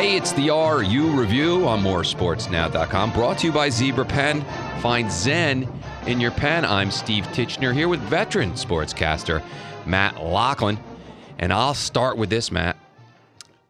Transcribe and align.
Hey, 0.00 0.16
it's 0.16 0.32
the 0.32 0.48
RU 0.48 1.08
Review 1.08 1.68
on 1.68 1.82
moresportsnow.com, 1.82 3.12
brought 3.12 3.36
to 3.40 3.46
you 3.48 3.52
by 3.52 3.68
Zebra 3.68 4.06
Pen. 4.06 4.40
Find 4.80 5.12
Zen 5.12 5.70
in 6.06 6.18
your 6.18 6.30
pen. 6.30 6.64
I'm 6.64 6.90
Steve 6.90 7.24
Titchener 7.34 7.74
here 7.74 7.86
with 7.86 8.00
veteran 8.00 8.52
sportscaster 8.52 9.42
Matt 9.84 10.16
Lachlan. 10.16 10.78
And 11.38 11.52
I'll 11.52 11.74
start 11.74 12.16
with 12.16 12.30
this, 12.30 12.50
Matt. 12.50 12.78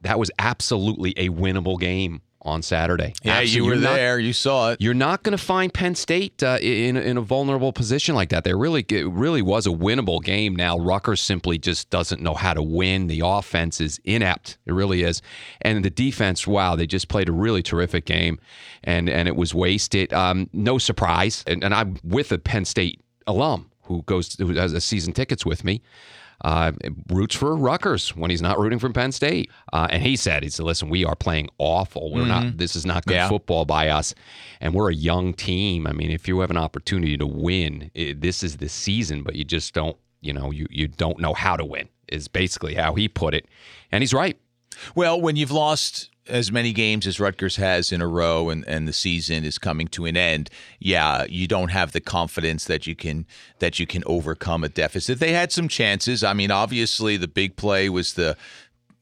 That 0.03 0.21
was 0.21 0.31
absolutely 0.39 1.15
a 1.17 1.31
winnable 1.31 1.81
game 1.81 2.23
on 2.43 2.63
Saturday. 2.63 3.13
Yeah, 3.23 3.39
Absolutely. 3.41 3.57
you 3.57 3.65
were 3.65 3.75
You're 3.75 3.83
not- 3.83 3.97
there. 3.97 4.19
You 4.19 4.33
saw 4.33 4.71
it. 4.71 4.81
you're 4.81 4.95
not 4.95 5.23
going 5.23 5.37
to 5.37 5.43
find 5.43 5.73
Penn 5.75 5.95
State 5.95 6.43
uh, 6.43 6.59
in 6.61 6.97
in 6.97 7.17
a 7.17 7.21
vulnerable 7.21 7.73
position 7.73 8.15
like 8.15 8.31
that. 8.31 8.45
There 8.45 8.57
really 8.57 8.85
it 8.89 9.07
really 9.11 9.43
was 9.43 9.67
a 9.67 9.71
winnable 9.71 10.23
game. 10.23 10.57
Now 10.57 10.79
Rutgers 10.79 11.21
simply 11.21 11.59
just 11.59 11.91
doesn't 11.91 12.23
know 12.23 12.35
how 12.35 12.55
to 12.55 12.63
win. 12.63 13.07
The 13.09 13.21
offense 13.25 13.81
is 13.81 14.01
inept. 14.05 14.59
It 14.67 14.73
really 14.73 15.03
is, 15.03 15.21
and 15.63 15.85
the 15.85 15.91
defense. 15.91 16.47
Wow, 16.47 16.77
they 16.77 16.87
just 16.87 17.09
played 17.09 17.29
a 17.29 17.33
really 17.33 17.63
terrific 17.63 18.07
game, 18.07 18.39
and 18.85 19.09
and 19.09 19.29
it 19.29 19.37
was 19.37 19.55
wasted. 19.55 20.13
Um, 20.13 20.49
no 20.53 20.79
surprise, 20.79 21.45
and, 21.47 21.63
and 21.63 21.75
I'm 21.75 21.97
with 22.03 22.33
a 22.33 22.39
Penn 22.39 22.65
State 22.65 23.01
alum 23.27 23.71
who 23.83 24.03
goes 24.03 24.35
who 24.39 24.55
has 24.55 24.73
a 24.73 24.81
season 24.81 25.13
tickets 25.13 25.45
with 25.45 25.65
me 25.65 25.83
uh, 26.43 26.73
roots 27.09 27.35
for 27.35 27.55
Rutgers 27.57 28.17
when 28.17 28.31
he's 28.31 28.41
not 28.43 28.59
rooting 28.59 28.79
for 28.79 28.91
Penn 28.91 29.13
State. 29.13 29.51
Uh, 29.73 29.87
and 29.91 30.03
he 30.03 30.17
said, 30.17 30.43
"He 30.43 30.49
said, 30.49 30.65
listen, 30.65 30.89
we 30.89 31.05
are 31.05 31.15
playing 31.17 31.49
awful. 31.59 32.13
We're 32.13 32.27
not. 32.27 32.57
This 32.57 32.75
is 32.77 32.87
not 32.87 33.05
good 33.07 33.15
Yeah. 33.15 33.29
football 33.29 33.65
by 33.65 33.89
us, 33.89 34.15
and 34.61 34.73
we're 34.75 34.91
a 34.91 34.95
young 34.95 35.35
team. 35.35 35.87
I 35.87 35.93
mean, 35.93 36.11
if 36.11 36.27
you 36.29 36.41
have 36.41 36.51
an 36.51 36.57
opportunity 36.57 37.17
to 37.19 37.27
win, 37.27 37.91
it, 37.95 38.21
this 38.21 38.43
is 38.43 38.57
the 38.57 38.69
season, 38.69 39.23
but 39.23 39.37
you 39.37 39.45
just 39.45 39.75
don't. 39.75 39.97
You 40.23 40.33
know, 40.33 40.51
you 40.51 40.67
you 40.71 40.89
don't 40.89 41.19
know 41.19 41.35
how 41.35 41.57
to 41.57 41.65
win. 41.65 41.89
Is 42.09 42.29
basically 42.29 42.75
how 42.75 42.95
he 42.95 43.09
put 43.09 43.35
it, 43.35 43.47
and 43.93 44.03
he's 44.03 44.13
right. 44.15 44.37
Well, 44.95 45.21
when 45.21 45.37
you've 45.37 45.51
lost 45.51 46.11
as 46.31 46.51
many 46.51 46.73
games 46.73 47.07
as 47.07 47.21
Rutgers 47.21 47.57
has 47.57 47.93
in 47.93 48.01
a 48.01 48.07
row 48.07 48.49
and, 48.49 48.65
and 48.67 48.89
the 48.89 48.93
season 48.93 49.45
is 49.45 49.59
coming 49.59 49.89
to 49.89 50.07
an 50.07 50.17
end, 50.17 50.49
yeah, 50.79 51.25
you 51.29 51.47
don't 51.47 51.71
have 51.71 51.93
the 51.93 52.01
confidence 52.01 52.65
that 52.65 52.87
you 52.87 52.95
can 52.95 53.27
that 53.59 53.79
you 53.79 53.87
can 53.87 54.03
overcome 54.07 54.65
a 54.65 54.69
deficit. 54.69 55.19
They 55.19 55.33
had 55.33 55.53
some 55.53 55.69
chances. 55.69 56.25
I 56.25 56.33
mean, 56.33 56.51
obviously 56.51 57.17
the 57.17 57.29
big 57.29 57.57
play 57.57 57.89
was 57.89 58.15
the 58.15 58.37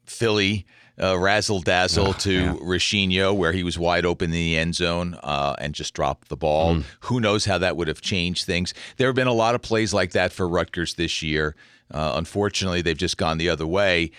Philly 0.04 0.66
uh, 1.00 1.18
razzle 1.18 1.60
dazzle 1.60 2.12
to 2.14 2.32
yeah. 2.32 2.54
Rescigno, 2.54 3.36
where 3.36 3.52
he 3.52 3.62
was 3.62 3.78
wide 3.78 4.04
open 4.04 4.26
in 4.26 4.32
the 4.32 4.56
end 4.56 4.74
zone 4.74 5.18
uh, 5.22 5.54
and 5.58 5.74
just 5.74 5.94
dropped 5.94 6.28
the 6.28 6.36
ball. 6.36 6.76
Mm. 6.76 6.84
Who 7.00 7.20
knows 7.20 7.44
how 7.44 7.58
that 7.58 7.76
would 7.76 7.88
have 7.88 8.00
changed 8.00 8.46
things? 8.46 8.74
There 8.96 9.06
have 9.06 9.14
been 9.14 9.28
a 9.28 9.32
lot 9.32 9.54
of 9.54 9.62
plays 9.62 9.94
like 9.94 10.12
that 10.12 10.32
for 10.32 10.48
Rutgers 10.48 10.94
this 10.94 11.22
year. 11.22 11.54
Uh, 11.90 12.12
unfortunately, 12.16 12.82
they've 12.82 12.98
just 12.98 13.16
gone 13.16 13.38
the 13.38 13.48
other 13.48 13.66
way. 13.66 14.10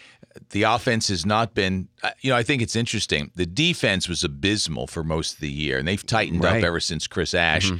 The 0.51 0.63
offense 0.63 1.07
has 1.09 1.25
not 1.25 1.53
been, 1.53 1.87
uh, 2.03 2.11
you 2.21 2.31
know, 2.31 2.35
I 2.37 2.43
think 2.43 2.61
it's 2.61 2.75
interesting. 2.75 3.31
The 3.35 3.45
defense 3.45 4.07
was 4.09 4.23
abysmal 4.23 4.87
for 4.87 5.03
most 5.03 5.35
of 5.35 5.39
the 5.39 5.51
year, 5.51 5.77
and 5.77 5.87
they've 5.87 6.05
tightened 6.05 6.43
Right. 6.43 6.57
up 6.57 6.63
ever 6.63 6.79
since 6.79 7.07
Chris 7.07 7.33
Ash 7.33 7.71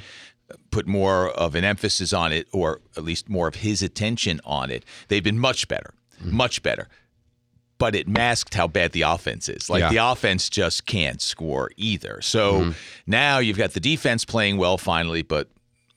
put 0.72 0.88
more 0.88 1.30
of 1.30 1.56
an 1.56 1.64
emphasis 1.64 2.12
on 2.14 2.32
it, 2.34 2.48
or 2.52 2.82
at 2.98 3.04
least 3.04 3.30
more 3.30 3.48
of 3.48 3.56
his 3.56 3.82
attention 3.84 4.40
on 4.46 4.72
it. 4.72 4.84
They've 5.08 5.24
been 5.24 5.38
much 5.40 5.68
better, 5.68 5.94
much 6.22 6.62
better. 6.64 6.88
But 7.78 7.96
it 7.96 8.08
masked 8.10 8.56
how 8.56 8.68
bad 8.68 8.92
the 8.92 9.04
offense 9.04 9.48
is. 9.48 9.70
Like 9.70 9.82
Yeah. 9.82 9.90
the 9.90 9.98
offense 9.98 10.50
just 10.50 10.86
can't 10.86 11.22
score 11.22 11.72
either. 11.78 12.20
So 12.22 12.74
now 13.08 13.40
you've 13.40 13.58
got 13.58 13.72
the 13.74 13.80
defense 13.80 14.26
playing 14.26 14.58
well 14.58 14.78
finally, 14.78 15.22
but 15.22 15.48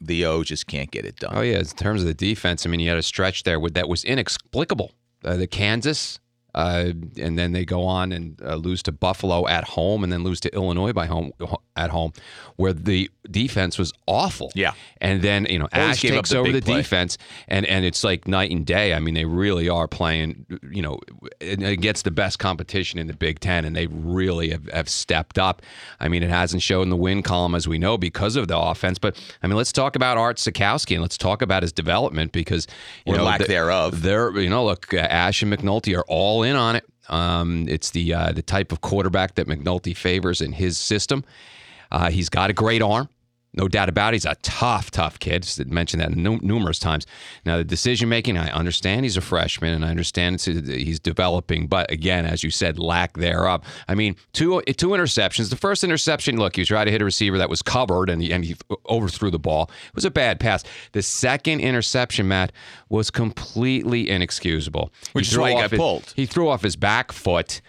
the 0.01 0.25
O 0.25 0.43
just 0.45 0.67
can't 0.67 0.91
get 0.91 1.05
it 1.05 1.17
done. 1.17 1.33
Oh 1.35 1.41
yeah, 1.41 1.59
in 1.59 1.65
terms 1.67 2.01
of 2.03 2.07
the 2.07 2.15
defense, 2.15 2.65
I 2.67 2.69
mean, 2.69 2.79
you 2.81 2.89
had 2.89 2.99
a 2.99 3.03
stretch 3.03 3.43
there 3.45 3.59
that 3.71 3.89
was 3.89 4.05
inexplicable. 4.05 4.93
Uh, 5.25 5.37
the 5.37 5.47
Kansas, 5.47 6.19
uh, 6.55 6.93
and 7.19 7.39
then 7.39 7.53
they 7.53 7.65
go 7.65 7.85
on 7.85 8.13
and 8.13 8.41
uh, 8.43 8.57
lose 8.57 8.83
to 8.85 8.93
Buffalo 8.93 9.47
at 9.49 9.65
home, 9.65 10.05
and 10.05 10.13
then 10.13 10.23
lose 10.25 10.41
to 10.41 10.55
Illinois 10.55 10.93
by 10.93 11.07
home 11.07 11.33
at 11.77 11.91
home, 11.91 12.13
where 12.57 12.73
the 12.73 13.11
defense 13.31 13.79
was 13.79 13.93
awful. 14.07 14.51
Yeah. 14.55 14.73
and 15.01 15.23
then 15.23 15.47
you 15.49 15.59
know 15.59 15.69
Always 15.73 15.91
Ash 15.97 16.01
takes 16.03 16.31
the 16.31 16.39
over 16.39 16.53
the 16.53 16.61
play. 16.61 16.77
defense, 16.77 17.17
and 17.49 17.65
and 17.67 17.85
it's 17.85 18.05
like 18.05 18.29
night 18.29 18.51
and 18.51 18.67
day. 18.67 18.93
I 18.95 18.99
mean, 19.01 19.15
they 19.15 19.25
really 19.25 19.69
are 19.69 19.89
playing, 19.89 20.45
you 20.71 20.83
know, 20.83 20.99
against 21.41 22.05
the 22.05 22.11
best 22.11 22.39
competition 22.39 22.99
in 22.99 23.07
the 23.07 23.15
Big 23.15 23.41
Ten, 23.41 23.65
and 23.65 23.75
they 23.75 23.87
really 23.87 24.51
have, 24.51 24.67
have 24.73 24.89
stepped 24.89 25.39
up. 25.39 25.63
I 26.01 26.09
mean, 26.09 26.23
it 26.23 26.31
hasn't 26.31 26.63
shown 26.63 26.85
in 26.85 26.91
the 26.91 26.97
win 26.97 27.23
column 27.23 27.55
as 27.55 27.67
we 27.67 27.79
know 27.79 27.97
because 27.99 28.37
of 28.37 28.49
the 28.49 28.59
offense, 28.59 28.99
but 28.99 29.17
I 29.43 29.47
mean, 29.47 29.57
let's 29.57 29.73
talk 29.73 29.97
about 29.97 30.19
Art 30.19 30.37
Sitkowski 30.37 30.93
and 30.93 31.03
let's 31.03 31.17
talk 31.19 31.43
about 31.43 31.63
his 31.63 31.73
development 31.73 32.33
because 32.33 32.67
you 33.07 33.15
Or 33.15 33.19
know 33.19 33.25
lack 33.25 33.41
the- 33.41 33.47
thereof. 33.47 34.03
They're 34.03 34.31
you 34.39 34.51
know, 34.51 34.65
look, 34.65 34.93
Ash 34.95 35.43
and 35.43 35.53
McNulty 35.53 35.97
are 35.97 36.05
all 36.09 36.42
in 36.43 36.57
on 36.57 36.77
it. 36.77 36.85
Um, 37.09 37.67
it's 37.69 37.91
the 37.91 38.15
uh, 38.15 38.33
the 38.33 38.43
type 38.43 38.73
of 38.73 38.81
quarterback 38.81 39.35
that 39.35 39.47
McNulty 39.47 39.97
favors 39.97 40.41
in 40.41 40.53
his 40.53 40.79
system. 40.79 41.25
Uh, 41.91 42.11
he's 42.11 42.29
got 42.29 42.49
a 42.51 42.53
great 42.53 42.81
arm. 42.83 43.09
No 43.55 43.69
doubt 43.69 43.91
about 43.91 44.15
it. 44.15 44.17
He's 44.17 44.25
a 44.25 44.35
tough, 44.43 44.91
tough 44.91 45.19
kid. 45.19 45.43
Just 45.43 45.65
mentioned 45.67 46.01
that 46.01 46.17
nu- 46.17 46.39
numerous 46.41 46.79
times. 46.79 47.07
Now, 47.45 47.59
the 47.59 47.65
decision 47.65 48.09
making, 48.09 48.39
I 48.39 48.49
understand 48.51 49.05
he's 49.05 49.19
a 49.19 49.21
freshman 49.21 49.75
and 49.75 49.85
I 49.85 49.89
understand 49.91 50.37
it's, 50.37 50.49
uh, 50.49 50.53
he's 50.67 50.99
developing. 50.99 51.67
But 51.67 51.91
again, 51.91 52.25
as 52.25 52.43
you 52.43 52.51
said, 52.51 52.79
lack 52.79 53.19
thereof. 53.19 53.63
I 53.89 53.95
mean, 53.95 54.17
two 54.33 54.63
two 54.63 54.89
interceptions. 54.89 55.51
The 55.51 55.57
first 55.57 55.85
interception, 55.85 56.39
look, 56.39 56.57
he 56.57 56.63
was 56.63 56.69
trying 56.69 56.87
to 56.87 56.93
hit 56.93 57.03
a 57.03 57.05
receiver 57.05 57.37
that 57.37 57.51
was 57.51 57.61
covered 57.61 58.09
and 58.09 58.23
he, 58.23 58.33
and 58.33 58.43
he 58.43 58.57
overthrew 58.89 59.31
the 59.31 59.39
ball. 59.39 59.71
It 59.89 59.95
was 59.95 60.07
a 60.07 60.11
bad 60.11 60.41
pass. 60.41 60.65
The 60.93 61.03
second 61.03 61.61
interception, 61.61 62.29
Matt, 62.29 62.53
was 62.89 63.11
completely 63.11 64.09
inexcusable. 64.09 64.91
Which 65.13 65.29
is 65.31 65.37
why 65.37 65.51
he 65.51 65.57
got 65.57 65.71
his- 65.71 65.79
pulled. 65.79 66.13
He 66.17 66.25
threw 66.25 66.49
off 66.49 66.63
his 66.63 66.77
back 66.77 67.13
foot. 67.13 67.61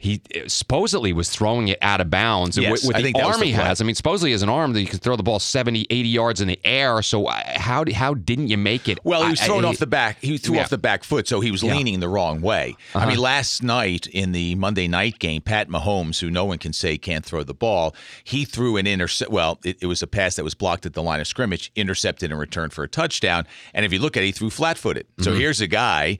He 0.00 0.22
supposedly 0.46 1.12
was 1.12 1.28
throwing 1.28 1.68
it 1.68 1.78
out 1.82 2.00
of 2.00 2.08
bounds. 2.08 2.56
Yes, 2.56 2.70
with, 2.70 2.84
with 2.84 2.96
I 2.96 2.98
the 3.00 3.02
think 3.02 3.16
that 3.16 3.26
was 3.26 3.34
arm 3.34 3.40
the 3.40 3.46
he 3.46 3.52
has, 3.52 3.80
I 3.80 3.84
mean, 3.84 3.96
supposedly 3.96 4.30
has 4.30 4.42
an 4.42 4.48
arm 4.48 4.72
that 4.74 4.80
you 4.80 4.86
can 4.86 5.00
throw 5.00 5.16
the 5.16 5.24
ball 5.24 5.40
70, 5.40 5.86
80 5.90 6.08
yards 6.08 6.40
in 6.40 6.46
the 6.46 6.60
air. 6.64 7.02
So 7.02 7.26
uh, 7.26 7.42
how 7.58 7.84
how 7.92 8.14
didn't 8.14 8.46
you 8.48 8.56
make 8.58 8.88
it? 8.88 8.98
Well, 9.04 9.24
he 9.24 9.30
was 9.30 9.40
thrown 9.40 9.64
I- 9.64 9.68
off 9.68 9.78
the 9.78 9.88
back. 9.88 10.18
He 10.20 10.38
threw 10.38 10.54
Yeah. 10.54 10.62
off 10.62 10.70
the 10.70 10.78
back 10.78 11.02
foot, 11.02 11.26
so 11.26 11.40
he 11.40 11.50
was 11.50 11.62
Yeah. 11.64 11.70
Uh-huh. 11.70 11.78
leaning 11.78 11.98
the 12.00 12.08
wrong 12.08 12.40
way. 12.40 12.76
I 12.94 13.06
mean, 13.06 13.18
last 13.18 13.62
night 13.62 14.06
in 14.06 14.30
the 14.32 14.54
Monday 14.54 14.86
night 14.86 15.18
game, 15.18 15.42
Pat 15.42 15.68
Mahomes, 15.68 16.20
who 16.20 16.30
no 16.30 16.44
one 16.44 16.58
can 16.58 16.72
say 16.72 16.96
can't 16.96 17.24
throw 17.24 17.42
the 17.42 17.52
ball, 17.54 17.94
he 18.22 18.44
threw 18.44 18.76
an 18.76 18.86
intercept. 18.86 19.30
Well, 19.32 19.58
it, 19.64 19.78
it 19.82 19.86
was 19.86 20.00
a 20.02 20.06
pass 20.06 20.36
that 20.36 20.44
was 20.44 20.54
blocked 20.54 20.86
at 20.86 20.94
the 20.94 21.02
line 21.02 21.20
of 21.20 21.26
scrimmage, 21.26 21.72
intercepted 21.74 22.30
and 22.30 22.38
returned 22.38 22.72
for 22.72 22.84
a 22.84 22.88
touchdown. 22.88 23.46
And 23.74 23.84
if 23.84 23.92
you 23.92 23.98
look 23.98 24.16
at 24.16 24.22
it, 24.22 24.26
he 24.26 24.32
threw 24.32 24.50
flat-footed. 24.50 25.06
So 25.20 25.30
Mm-hmm. 25.32 25.40
here's 25.40 25.60
a 25.60 25.66
guy 25.66 26.18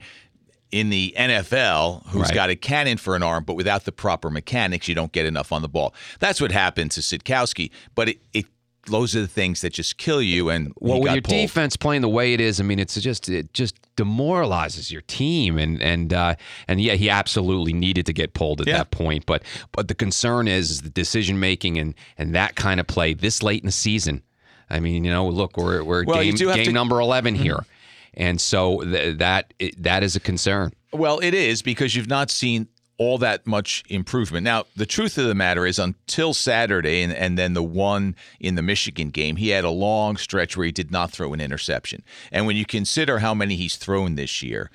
in 0.71 0.89
the 0.89 1.13
NFL 1.17 2.03
who's 2.09 2.23
Right. 2.23 2.33
got 2.33 2.49
a 2.49 2.55
cannon 2.55 2.97
for 2.97 3.15
an 3.15 3.23
arm, 3.23 3.43
but 3.43 3.55
without 3.55 3.85
the 3.85 3.91
proper 3.91 4.29
mechanics, 4.29 4.87
you 4.87 4.95
don't 4.95 5.11
get 5.11 5.25
enough 5.25 5.51
on 5.51 5.61
the 5.61 5.67
ball. 5.69 5.93
That's 6.19 6.39
what 6.39 6.51
happened 6.51 6.91
to 6.91 7.01
Sitkowski. 7.01 7.71
But 7.95 8.09
it, 8.09 8.21
it 8.33 8.45
those 8.85 9.15
are 9.15 9.21
the 9.21 9.27
things 9.27 9.61
that 9.61 9.73
just 9.73 9.97
kill 9.97 10.21
you. 10.21 10.49
And 10.49 10.71
Well, 10.79 11.01
got 11.01 11.13
your 11.13 11.21
pulled. 11.21 11.35
defense 11.41 11.75
playing 11.75 12.01
the 12.01 12.09
way 12.09 12.33
it 12.33 12.41
is, 12.41 12.59
I 12.59 12.63
mean, 12.63 12.79
it's 12.79 12.99
just 13.01 13.29
it 13.29 13.53
just 13.53 13.75
demoralizes 13.95 14.91
your 14.91 15.01
team, 15.01 15.57
and 15.57 15.81
and 15.81 16.13
uh, 16.13 16.35
and 16.67 16.81
yeah, 16.81 16.93
he 16.93 17.09
absolutely 17.09 17.73
needed 17.73 18.05
to 18.07 18.13
get 18.13 18.33
pulled 18.33 18.61
at 18.61 18.67
Yeah. 18.67 18.77
that 18.77 18.91
point. 18.91 19.25
But 19.25 19.43
but 19.71 19.87
the 19.87 19.95
concern 19.95 20.47
is, 20.47 20.71
is 20.71 20.81
the 20.81 20.89
decision 20.89 21.39
making 21.39 21.77
and 21.77 21.93
and 22.17 22.33
that 22.35 22.55
kind 22.55 22.79
of 22.79 22.87
play 22.87 23.13
this 23.13 23.41
late 23.43 23.61
in 23.61 23.65
the 23.67 23.71
season. 23.71 24.23
I 24.69 24.79
mean, 24.79 25.03
you 25.03 25.11
know, 25.11 25.27
look, 25.27 25.57
we're 25.57 25.83
we're 25.83 26.03
Well, 26.05 26.17
game 26.23 26.35
game 26.35 26.37
to- 26.37 26.45
Mm-hmm. 26.61 26.73
number 26.73 26.99
11 26.99 27.35
here, 27.35 27.65
and 28.13 28.39
so 28.39 28.81
th- 28.83 29.17
that 29.17 29.53
that 29.77 30.03
is 30.03 30.15
a 30.15 30.19
concern. 30.19 30.71
Well, 30.91 31.19
it 31.19 31.33
is 31.33 31.61
because 31.61 31.95
you've 31.95 32.07
not 32.07 32.31
seen 32.31 32.67
all 32.99 33.17
that 33.17 33.47
much 33.47 33.83
improvement. 33.87 34.43
Now, 34.43 34.65
the 34.75 34.85
truth 34.85 35.17
of 35.17 35.25
the 35.25 35.33
matter 35.33 35.65
is, 35.65 35.79
until 35.79 36.33
Saturday 36.33 37.01
and, 37.01 37.13
and 37.13 37.37
then 37.37 37.53
the 37.53 37.63
one 37.63 38.15
in 38.41 38.55
the 38.55 38.61
Michigan 38.61 39.09
game, 39.09 39.37
he 39.37 39.49
had 39.49 39.63
a 39.63 39.69
long 39.69 40.17
stretch 40.17 40.57
where 40.57 40.65
he 40.65 40.71
did 40.71 40.91
not 40.91 41.09
throw 41.09 41.31
an 41.33 41.39
interception. 41.39 42.03
And 42.31 42.45
when 42.45 42.57
you 42.57 42.65
consider 42.65 43.19
how 43.19 43.33
many 43.33 43.55
he's 43.55 43.77
thrown 43.77 44.15
this 44.15 44.43
year, 44.43 44.69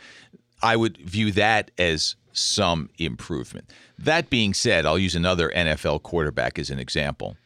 I 0.62 0.74
would 0.74 0.96
view 0.96 1.32
that 1.32 1.70
as 1.76 2.16
some 2.32 2.88
improvement. 2.98 3.70
That 3.98 4.30
being 4.30 4.54
said, 4.54 4.86
I'll 4.86 4.98
use 4.98 5.14
another 5.14 5.50
NFL 5.54 6.02
quarterback 6.02 6.58
as 6.58 6.70
an 6.70 6.78
example. 6.78 7.36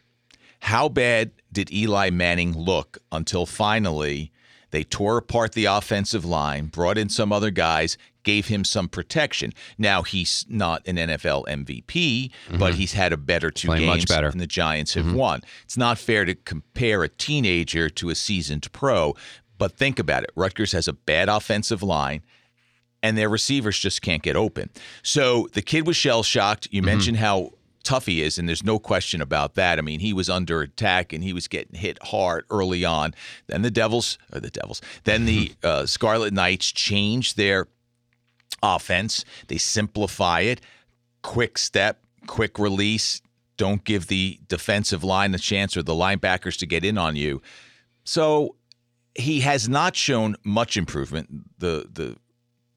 How 0.60 0.88
bad 0.88 1.32
did 1.52 1.72
Eli 1.72 2.10
Manning 2.10 2.56
look 2.56 2.98
until 3.10 3.46
finally 3.46 4.30
they 4.70 4.84
tore 4.84 5.16
apart 5.16 5.52
the 5.52 5.66
offensive 5.66 6.24
line, 6.24 6.66
brought 6.66 6.98
in 6.98 7.08
some 7.08 7.32
other 7.32 7.50
guys, 7.50 7.96
gave 8.22 8.48
him 8.48 8.64
some 8.64 8.88
protection? 8.88 9.52
Now 9.78 10.02
he's 10.02 10.44
not 10.48 10.86
an 10.86 10.96
NFL 10.96 11.46
MVP, 11.46 12.30
but 12.50 12.58
mm-hmm. 12.58 12.78
he's 12.78 12.92
had 12.92 13.12
a 13.12 13.16
better 13.16 13.50
two 13.50 13.68
Playing 13.68 13.86
much 13.86 14.08
better. 14.08 14.28
and 14.28 14.40
the 14.40 14.46
Giants 14.46 14.94
have 14.94 15.06
mm-hmm. 15.06 15.16
won. 15.16 15.42
It's 15.64 15.76
not 15.76 15.98
fair 15.98 16.24
to 16.24 16.34
compare 16.34 17.02
a 17.02 17.08
teenager 17.08 17.88
to 17.90 18.10
a 18.10 18.14
seasoned 18.14 18.70
pro, 18.72 19.14
but 19.56 19.76
think 19.76 19.98
about 19.98 20.24
it. 20.24 20.30
Rutgers 20.36 20.72
has 20.72 20.88
a 20.88 20.92
bad 20.92 21.28
offensive 21.28 21.82
line 21.82 22.22
and 23.02 23.16
their 23.16 23.28
receivers 23.28 23.78
just 23.78 24.02
can't 24.02 24.22
get 24.22 24.36
open. 24.36 24.70
So 25.02 25.48
the 25.52 25.62
kid 25.62 25.86
was 25.86 25.96
shell 25.96 26.22
shocked. 26.22 26.68
You 26.70 26.80
mm-hmm. 26.80 26.86
mentioned 26.86 27.16
how 27.18 27.52
tough 27.82 28.06
he 28.06 28.22
is, 28.22 28.38
and 28.38 28.48
there's 28.48 28.64
no 28.64 28.78
question 28.78 29.20
about 29.20 29.54
that. 29.54 29.78
I 29.78 29.82
mean, 29.82 30.00
he 30.00 30.12
was 30.12 30.28
under 30.28 30.62
attack 30.62 31.12
and 31.12 31.22
he 31.22 31.32
was 31.32 31.48
getting 31.48 31.78
hit 31.78 31.98
hard 32.02 32.44
early 32.50 32.84
on. 32.84 33.14
Then 33.46 33.62
the 33.62 33.70
Devils, 33.70 34.18
or 34.32 34.40
the 34.40 34.50
Devils, 34.50 34.80
then 35.04 35.24
the 35.24 35.52
uh, 35.62 35.86
Scarlet 35.86 36.32
Knights 36.32 36.70
change 36.72 37.34
their 37.34 37.66
offense. 38.62 39.24
They 39.48 39.58
simplify 39.58 40.40
it, 40.40 40.60
quick 41.22 41.58
step, 41.58 42.00
quick 42.26 42.58
release. 42.58 43.22
Don't 43.56 43.84
give 43.84 44.06
the 44.06 44.38
defensive 44.48 45.02
line 45.02 45.34
a 45.34 45.38
chance 45.38 45.76
or 45.76 45.82
the 45.82 45.92
linebackers 45.94 46.56
to 46.58 46.66
get 46.66 46.84
in 46.84 46.96
on 46.96 47.16
you. 47.16 47.42
So 48.04 48.54
he 49.14 49.40
has 49.40 49.68
not 49.68 49.96
shown 49.96 50.36
much 50.44 50.76
improvement. 50.76 51.58
The 51.58 51.88
the 51.92 52.16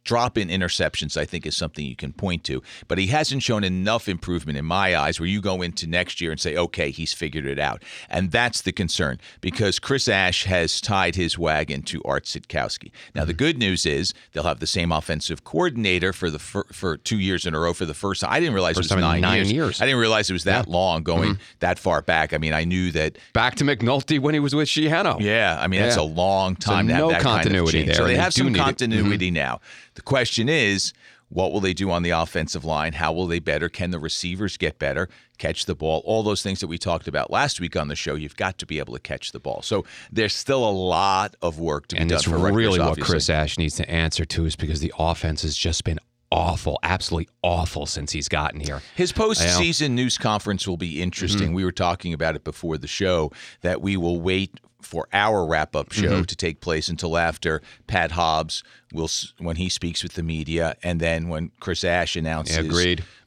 drop 0.03 0.37
in 0.37 0.47
interceptions, 0.47 1.17
I 1.17 1.25
think, 1.25 1.45
is 1.45 1.55
something 1.55 1.85
you 1.85 1.95
can 1.95 2.13
point 2.13 2.43
to. 2.45 2.61
But 2.87 2.97
he 2.97 3.07
hasn't 3.07 3.43
shown 3.43 3.63
enough 3.63 4.07
improvement 4.09 4.57
in 4.57 4.65
my 4.65 4.95
eyes 4.95 5.19
where 5.19 5.27
you 5.27 5.41
go 5.41 5.61
into 5.61 5.87
next 5.87 6.21
year 6.21 6.31
and 6.31 6.39
say, 6.39 6.55
okay, 6.57 6.89
he's 6.91 7.13
figured 7.13 7.45
it 7.45 7.59
out. 7.59 7.83
And 8.09 8.31
that's 8.31 8.61
the 8.61 8.71
concern 8.71 9.19
because 9.41 9.79
Chris 9.79 10.07
Ash 10.07 10.45
has 10.45 10.81
tied 10.81 11.15
his 11.15 11.37
wagon 11.37 11.83
to 11.83 12.01
Art 12.03 12.25
Sitkowski. 12.25 12.91
Now, 13.13 13.25
the 13.25 13.33
good 13.33 13.57
news 13.57 13.85
is 13.85 14.13
they'll 14.33 14.43
have 14.43 14.59
the 14.59 14.67
same 14.67 14.91
offensive 14.91 15.43
coordinator 15.43 16.13
for 16.13 16.29
the 16.29 16.39
for, 16.39 16.65
for 16.71 16.97
two 16.97 17.19
years 17.19 17.45
in 17.45 17.53
a 17.53 17.59
row 17.59 17.73
for 17.73 17.85
the 17.85 17.93
first 17.93 18.21
time. 18.21 18.31
I 18.31 18.39
didn't 18.39 18.53
realize 18.55 18.75
First 18.77 18.91
it 18.91 18.95
was 18.95 19.01
nine, 19.01 19.21
nine 19.21 19.45
years. 19.45 19.81
I 19.81 19.85
didn't 19.85 19.99
realize 19.99 20.29
it 20.29 20.33
was 20.33 20.45
that 20.45 20.67
long 20.67 21.03
going 21.03 21.37
that 21.59 21.77
far 21.77 22.01
back. 22.01 22.33
I 22.33 22.37
mean, 22.37 22.53
I 22.53 22.63
knew 22.63 22.91
that 22.91 23.17
Back 23.33 23.55
to 23.55 23.63
McNulty 23.63 24.19
when 24.19 24.33
he 24.33 24.39
was 24.39 24.55
with 24.55 24.67
Schiano. 24.67 25.19
yeah, 25.19 25.57
I 25.59 25.67
mean 25.67 25.81
that's 25.81 25.95
a 25.97 26.03
long 26.03 26.55
time 26.55 26.87
to 26.87 26.93
no 26.93 27.09
have 27.09 27.09
that 27.09 27.21
kind 27.21 27.37
of 27.39 27.43
continuity 27.43 27.83
there, 27.83 27.95
So 27.95 28.05
they 28.05 28.15
have 28.15 28.33
some 28.33 28.47
it. 28.47 28.51
Mm-hmm. 28.53 28.63
continuity 28.63 29.31
now. 29.31 29.59
The 29.95 30.01
question 30.01 30.49
is, 30.49 30.93
what 31.29 31.53
will 31.53 31.61
they 31.61 31.73
do 31.73 31.89
on 31.91 32.03
the 32.03 32.09
offensive 32.09 32.65
line? 32.65 32.93
How 32.93 33.13
will 33.13 33.25
they 33.25 33.39
better? 33.39 33.69
Can 33.69 33.91
the 33.91 33.99
receivers 33.99 34.57
get 34.57 34.79
better? 34.79 35.07
Catch 35.37 35.65
the 35.65 35.75
ball? 35.75 36.01
All 36.03 36.23
those 36.23 36.43
things 36.43 36.59
that 36.59 36.67
we 36.67 36.77
talked 36.77 37.07
about 37.07 37.31
last 37.31 37.61
week 37.61 37.77
on 37.77 37.87
the 37.87 37.95
show. 37.95 38.15
You've 38.15 38.35
got 38.35 38.57
to 38.57 38.65
be 38.65 38.79
able 38.79 38.93
to 38.93 38.99
catch 38.99 39.31
the 39.31 39.39
ball. 39.39 39.61
So 39.61 39.85
there's 40.11 40.33
still 40.33 40.67
a 40.67 40.71
lot 40.71 41.35
of 41.41 41.57
work 41.57 41.87
to 41.87 41.95
be 41.95 42.01
and 42.01 42.09
done 42.09 42.17
it's 42.17 42.25
for 42.25 42.37
Rutgers, 42.37 42.55
really 42.57 42.79
what. 42.79 42.99
Chris 42.99 43.29
Ash 43.29 43.57
needs 43.57 43.75
to 43.77 43.89
answer 43.89 44.25
to 44.25 44.45
is 44.45 44.57
because 44.57 44.81
the 44.81 44.93
offense 44.99 45.43
has 45.43 45.55
just 45.55 45.85
been 45.85 45.99
awful, 46.31 46.79
absolutely 46.83 47.29
awful 47.41 47.85
since 47.85 48.11
he's 48.11 48.27
gotten 48.27 48.59
here. 48.59 48.81
His 48.95 49.11
postseason 49.11 49.91
news 49.91 50.17
conference 50.17 50.67
will 50.67 50.77
be 50.77 51.01
interesting. 51.01 51.47
Mm-hmm. 51.47 51.55
We 51.55 51.65
were 51.65 51.71
talking 51.71 52.13
about 52.13 52.35
it 52.35 52.43
before 52.43 52.77
the 52.77 52.87
show 52.87 53.31
that 53.61 53.81
we 53.81 53.97
will 53.97 54.19
wait 54.19 54.59
for 54.85 55.07
our 55.13 55.45
wrap 55.45 55.75
up 55.75 55.91
show 55.91 56.01
Mm-hmm. 56.11 56.23
to 56.23 56.35
take 56.35 56.61
place 56.61 56.89
until 56.89 57.17
after 57.17 57.61
Pat 57.87 58.11
Hobbs 58.11 58.63
will 58.93 59.09
when 59.37 59.55
he 59.55 59.69
speaks 59.69 60.03
with 60.03 60.13
the 60.13 60.23
media, 60.23 60.75
and 60.83 60.99
then 60.99 61.29
when 61.29 61.51
Chris 61.59 61.83
Ash 61.83 62.15
announces 62.15 62.57
Yeah, 62.57 62.63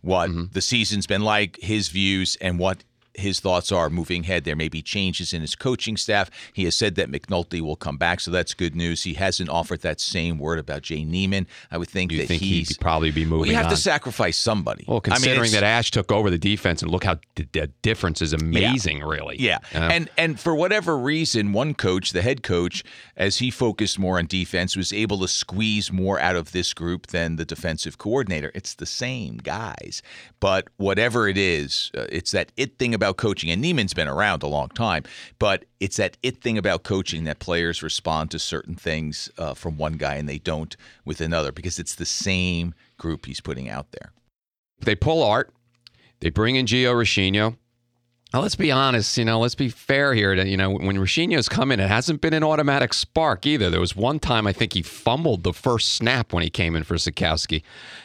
what 0.03 0.31
Mm-hmm. 0.31 0.45
the 0.53 0.61
season's 0.61 1.07
been 1.07 1.23
like, 1.23 1.59
his 1.63 1.89
views, 1.89 2.37
and 2.41 2.59
what 2.59 2.85
his 3.15 3.41
thoughts 3.41 3.71
are 3.73 3.91
moving 3.91 4.23
ahead. 4.23 4.45
There 4.45 4.57
may 4.57 4.69
be 4.69 4.83
changes 4.83 5.33
in 5.33 5.41
his 5.41 5.55
coaching 5.55 5.97
staff. 5.97 6.31
He 6.53 6.65
has 6.65 6.75
said 6.75 6.95
that 6.97 7.11
McNulty 7.11 7.61
will 7.61 7.77
come 7.77 7.97
back, 7.97 8.21
so 8.21 8.31
that's 8.31 8.55
good 8.55 8.75
news. 8.75 9.03
He 9.05 9.15
hasn't 9.15 9.49
offered 9.49 9.81
that 9.83 10.01
same 10.01 10.39
word 10.39 10.59
about 10.59 10.83
Jay 10.83 11.05
Niemann. 11.05 11.47
I 11.71 11.79
would 11.79 11.89
think 11.89 12.13
you 12.13 12.19
that 12.19 12.29
think 12.29 12.43
he's 12.43 12.69
he'd 12.69 12.81
probably 12.81 13.11
be 13.11 13.25
moving 13.25 13.41
well, 13.41 13.49
you 13.49 13.55
have 13.57 13.67
on? 13.67 13.71
to 13.73 13.77
sacrifice 13.77 14.39
somebody. 14.39 14.85
well, 14.87 15.01
I 15.05 15.09
mean, 15.09 15.15
considering 15.15 15.53
that 15.53 15.63
Ash 15.63 15.91
took 15.91 16.11
over 16.11 16.31
the 16.31 16.39
defense 16.39 16.83
and 16.83 16.91
look 16.91 17.05
how 17.05 17.19
the, 17.37 17.47
the 17.53 17.67
difference 17.83 18.21
is 18.21 18.33
amazing, 18.33 19.03
really. 19.03 19.37
Yeah. 19.39 19.59
And 19.73 20.11
and 20.17 20.39
for 20.39 20.55
whatever 20.55 20.97
reason, 20.97 21.53
one 21.53 21.75
coach, 21.75 22.13
the 22.13 22.23
head 22.23 22.43
coach, 22.43 22.85
as 23.17 23.39
he 23.39 23.51
focused 23.51 23.99
more 23.99 24.19
on 24.19 24.27
defense, 24.27 24.77
was 24.77 24.93
able 24.93 25.21
to 25.21 25.29
squeeze 25.29 25.93
more 25.93 26.19
out 26.21 26.37
of 26.37 26.53
this 26.53 26.75
group 26.75 27.09
than 27.09 27.37
the 27.37 27.45
defensive 27.45 27.99
coordinator. 27.99 28.51
It's 28.55 28.75
the 28.75 28.87
same 28.87 29.39
guys. 29.39 30.03
But 30.41 30.69
whatever 30.77 31.29
it 31.29 31.39
is, 31.39 31.91
uh, 31.97 32.07
it's 32.11 32.33
that 32.33 32.53
it 32.57 32.79
thing 32.79 32.95
about 32.95 33.04
coaching. 33.13 33.51
And 33.51 33.63
Niemann's 33.63 33.95
been 33.95 34.09
around 34.09 34.43
a 34.43 34.47
long 34.47 34.69
time, 34.69 35.03
but 35.39 35.65
it's 35.81 35.97
that 35.97 36.17
it 36.23 36.41
thing 36.41 36.57
about 36.57 36.83
coaching 36.83 37.25
that 37.25 37.39
players 37.39 37.83
respond 37.83 38.31
to 38.31 38.39
certain 38.39 38.75
things 38.75 39.29
uh, 39.37 39.55
from 39.55 39.77
one 39.77 39.95
guy 39.95 40.15
and 40.15 40.29
they 40.29 40.39
don't 40.39 40.77
with 41.05 41.21
another 41.21 41.53
because 41.53 41.79
it's 41.79 41.95
the 41.97 42.07
same 42.07 42.75
group 42.97 43.27
he's 43.27 43.41
putting 43.41 43.69
out 43.69 43.93
there. 43.93 44.13
they 44.81 44.95
pull 44.95 45.23
Art. 45.23 45.53
They 46.21 46.31
bring 46.31 46.57
in 46.57 46.67
Gio 46.67 46.95
Rescigno. 46.95 47.57
Now, 48.35 48.41
let's 48.41 48.57
be 48.57 48.73
honest, 48.73 49.17
you 49.17 49.25
know, 49.25 49.39
let's 49.39 49.55
be 49.55 49.69
fair 49.69 50.13
here. 50.13 50.35
To, 50.35 50.45
you 50.45 50.57
know, 50.57 50.73
when 50.73 50.97
Rescigno's 50.97 51.49
come 51.49 51.71
in, 51.71 51.79
it 51.79 51.87
hasn't 51.87 52.21
been 52.21 52.35
an 52.35 52.43
automatic 52.43 52.93
spark 52.93 53.47
either. 53.47 53.71
There 53.71 53.79
was 53.79 53.95
one 53.95 54.19
time 54.19 54.49
I 54.49 54.53
think 54.53 54.73
he 54.73 54.83
fumbled 54.83 55.45
the 55.45 55.53
first 55.53 55.93
snap 55.93 56.33
when 56.33 56.43
he 56.43 56.51
came 56.51 56.75
in 56.75 56.83
for 56.83 56.97
Sitkowski 56.97 57.63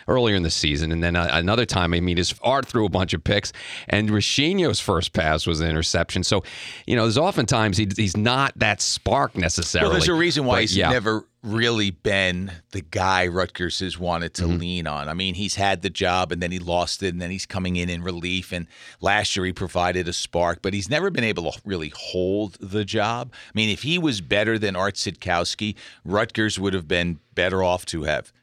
earlier 0.08 0.36
in 0.36 0.44
the 0.44 0.52
season. 0.52 0.92
And 0.92 1.04
then 1.04 1.16
uh, 1.16 1.30
another 1.32 1.66
time, 1.66 1.96
I 1.96 2.00
mean, 2.00 2.18
his 2.18 2.36
Art 2.44 2.68
threw 2.68 2.86
a 2.86 2.90
bunch 2.90 3.16
of 3.16 3.24
picks, 3.24 3.52
and 3.88 4.08
Rescigno's 4.12 4.80
first 4.80 5.14
pass 5.14 5.48
was 5.48 5.62
an 5.62 5.68
interception. 5.68 6.24
So, 6.24 6.44
you 6.86 6.96
know, 6.96 7.06
there's 7.06 7.18
oftentimes 7.18 7.78
he, 7.78 7.88
he's 7.96 8.16
not 8.16 8.54
that 8.58 8.82
spark 8.82 9.36
necessarily. 9.36 9.88
Well, 9.88 9.94
there's 9.94 10.10
a 10.10 10.14
reason 10.14 10.46
why 10.46 10.58
But, 10.58 10.62
he's 10.62 10.78
yeah. 10.78 10.92
never 10.92 11.26
really 11.42 11.90
been 11.90 12.52
the 12.72 12.82
guy 12.82 13.26
Rutgers 13.28 13.80
has 13.80 13.98
wanted 13.98 14.34
Mm-hmm. 14.34 14.52
to 14.52 14.58
lean 14.58 14.88
on. 14.88 15.08
I 15.08 15.14
mean, 15.14 15.36
he's 15.36 15.56
had 15.56 15.82
the 15.82 15.90
job 15.90 16.32
and 16.32 16.42
then 16.42 16.52
he 16.52 16.60
lost 16.60 17.02
it, 17.02 17.10
and 17.10 17.22
then 17.22 17.32
he's 17.32 17.46
coming 17.46 17.76
in 17.78 17.90
in 17.90 18.04
relief. 18.04 18.52
And 18.52 18.68
last 19.02 19.36
year 19.36 19.46
he 19.46 19.54
provided 19.54 20.08
a 20.08 20.14
spark, 20.14 20.62
but 20.62 20.74
he's 20.74 20.90
never 20.90 21.10
been 21.10 21.24
able 21.24 21.52
to 21.52 21.62
really 21.64 21.94
hold 21.96 22.58
the 22.60 22.84
job. 22.84 23.32
I 23.34 23.52
mean, 23.54 23.70
if 23.70 23.84
he 23.84 23.98
was 23.98 24.22
better 24.22 24.60
than 24.60 24.76
Art 24.76 24.96
Sitkowski, 24.96 25.76
Rutgers 26.04 26.60
would 26.60 26.74
have 26.74 26.88
been 26.88 27.20
better 27.36 27.64
off 27.64 27.86
to 27.88 28.04
have 28.04 28.34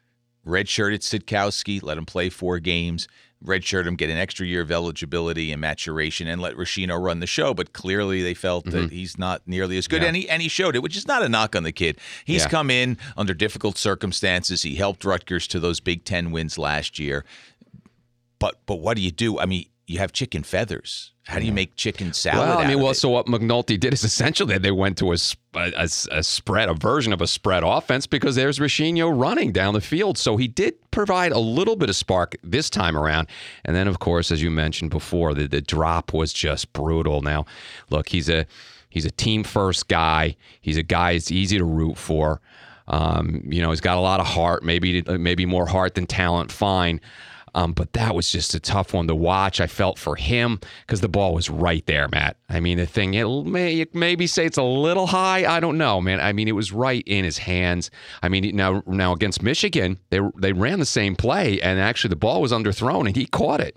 redshirted 0.46 1.00
Sitkowski, 1.00 1.82
let 1.82 1.98
him 1.98 2.06
play 2.06 2.30
four 2.30 2.58
games, 2.60 3.08
redshirt 3.44 3.86
him, 3.86 3.96
get 3.96 4.08
an 4.10 4.16
extra 4.16 4.46
year 4.46 4.62
of 4.62 4.70
eligibility 4.72 5.52
and 5.52 5.60
maturation, 5.60 6.26
and 6.26 6.40
let 6.40 6.54
Rescigno 6.56 7.00
run 7.00 7.20
the 7.20 7.26
show. 7.26 7.52
But 7.54 7.72
clearly, 7.72 8.22
they 8.22 8.34
felt 8.34 8.64
that 8.66 8.90
he's 8.90 9.18
not 9.18 9.42
nearly 9.46 9.76
as 9.78 9.86
good, 9.86 9.96
Mm-hmm. 9.96 10.02
Yeah. 10.02 10.08
and 10.08 10.16
he 10.16 10.28
and 10.30 10.42
he 10.42 10.48
showed 10.48 10.74
it, 10.74 10.82
which 10.82 10.96
is 10.96 11.06
not 11.06 11.22
a 11.22 11.28
knock 11.28 11.54
on 11.54 11.62
the 11.62 11.72
kid. 11.72 11.98
He's 12.24 12.42
Yeah. 12.42 12.48
come 12.48 12.70
in 12.70 12.98
under 13.16 13.34
difficult 13.34 13.76
circumstances. 13.78 14.62
He 14.62 14.76
helped 14.76 15.04
Rutgers 15.04 15.46
to 15.48 15.60
those 15.60 15.80
Big 15.80 16.04
Ten 16.04 16.30
wins 16.30 16.56
last 16.58 16.98
year. 16.98 17.24
But 18.38 18.60
but 18.66 18.76
what 18.76 18.96
do 18.96 19.02
you 19.02 19.10
do? 19.10 19.38
I 19.38 19.46
mean, 19.46 19.66
you 19.86 19.98
have 19.98 20.12
chicken 20.12 20.42
feathers. 20.42 21.12
How 21.26 21.38
do 21.40 21.44
you 21.44 21.52
make 21.52 21.74
chicken 21.76 22.12
salad? 22.12 22.48
Well, 22.48 22.58
I 22.58 22.68
mean, 22.68 22.80
well, 22.80 22.94
so 22.94 23.08
what 23.08 23.26
McNulty 23.26 23.78
did 23.80 23.92
is 23.92 24.04
essentially 24.12 24.54
that 24.54 24.62
they 24.62 24.70
went 24.70 24.96
to 24.98 25.12
a, 25.12 25.16
a, 25.54 25.72
a- 25.76 26.18
a 26.18 26.22
spread, 26.22 26.68
a 26.68 26.74
version 26.74 27.12
of 27.12 27.20
a 27.20 27.26
spread 27.26 27.62
offense 27.64 28.06
because 28.06 28.36
there's 28.36 28.58
Rescigno 28.60 29.12
running 29.16 29.50
down 29.52 29.74
the 29.74 29.80
field. 29.80 30.18
So 30.18 30.36
he 30.36 30.46
did 30.48 30.74
provide 30.92 31.32
a 31.32 31.38
little 31.38 31.74
bit 31.76 31.88
of 31.88 31.96
spark 31.96 32.36
this 32.44 32.70
time 32.70 32.96
around. 32.96 33.28
And 33.64 33.74
then, 33.74 33.88
of 33.88 33.98
course, 33.98 34.30
as 34.30 34.40
you 34.42 34.50
mentioned 34.50 34.90
before, 34.90 35.34
the, 35.34 35.48
the 35.48 35.60
drop 35.60 36.12
was 36.12 36.32
just 36.32 36.72
brutal. 36.72 37.22
Now, 37.22 37.44
look, 37.90 38.08
he's 38.08 38.28
a 38.28 38.46
he's 38.88 39.04
a 39.04 39.10
team 39.10 39.42
first 39.44 39.88
guy. 39.88 40.36
He's 40.60 40.76
a 40.76 40.82
guy 40.84 41.12
it's 41.12 41.30
easy 41.32 41.58
to 41.58 41.64
root 41.64 41.96
for. 41.98 42.40
Um, 42.88 43.42
you 43.46 43.62
know, 43.62 43.70
he's 43.70 43.80
got 43.80 43.96
a 43.96 44.00
lot 44.00 44.20
of 44.20 44.26
heart, 44.26 44.62
maybe 44.62 45.02
maybe 45.02 45.44
more 45.44 45.66
heart 45.66 45.94
than 45.96 46.06
talent. 46.06 46.52
Fine. 46.52 47.00
Um, 47.56 47.72
but 47.72 47.94
that 47.94 48.14
was 48.14 48.30
just 48.30 48.54
a 48.54 48.60
tough 48.60 48.92
one 48.92 49.06
to 49.08 49.14
watch. 49.14 49.62
I 49.62 49.66
felt 49.66 49.98
for 49.98 50.14
him 50.14 50.60
because 50.86 51.00
the 51.00 51.08
ball 51.08 51.32
was 51.32 51.48
right 51.48 51.84
there, 51.86 52.06
Matt. 52.06 52.36
I 52.50 52.60
mean, 52.60 52.76
the 52.76 52.84
thing, 52.84 53.14
it 53.14 53.26
may 53.46 53.72
you 53.72 53.86
maybe 53.94 54.26
say 54.26 54.44
it's 54.44 54.58
a 54.58 54.62
little 54.62 55.06
high. 55.06 55.46
I 55.46 55.58
don't 55.58 55.78
know, 55.78 56.02
man. 56.02 56.20
I 56.20 56.34
mean, 56.34 56.48
it 56.48 56.52
was 56.54 56.70
right 56.70 57.02
in 57.06 57.24
his 57.24 57.38
hands. 57.38 57.90
I 58.22 58.28
mean, 58.28 58.54
now 58.54 58.82
now 58.86 59.14
against 59.14 59.42
Michigan, 59.42 59.98
they 60.10 60.20
they 60.36 60.52
ran 60.52 60.80
the 60.80 60.84
same 60.86 61.16
play, 61.16 61.58
and 61.62 61.80
actually 61.80 62.10
the 62.10 62.16
ball 62.16 62.42
was 62.42 62.52
underthrown, 62.52 63.06
and 63.06 63.16
he 63.16 63.24
caught 63.24 63.60
it. 63.60 63.74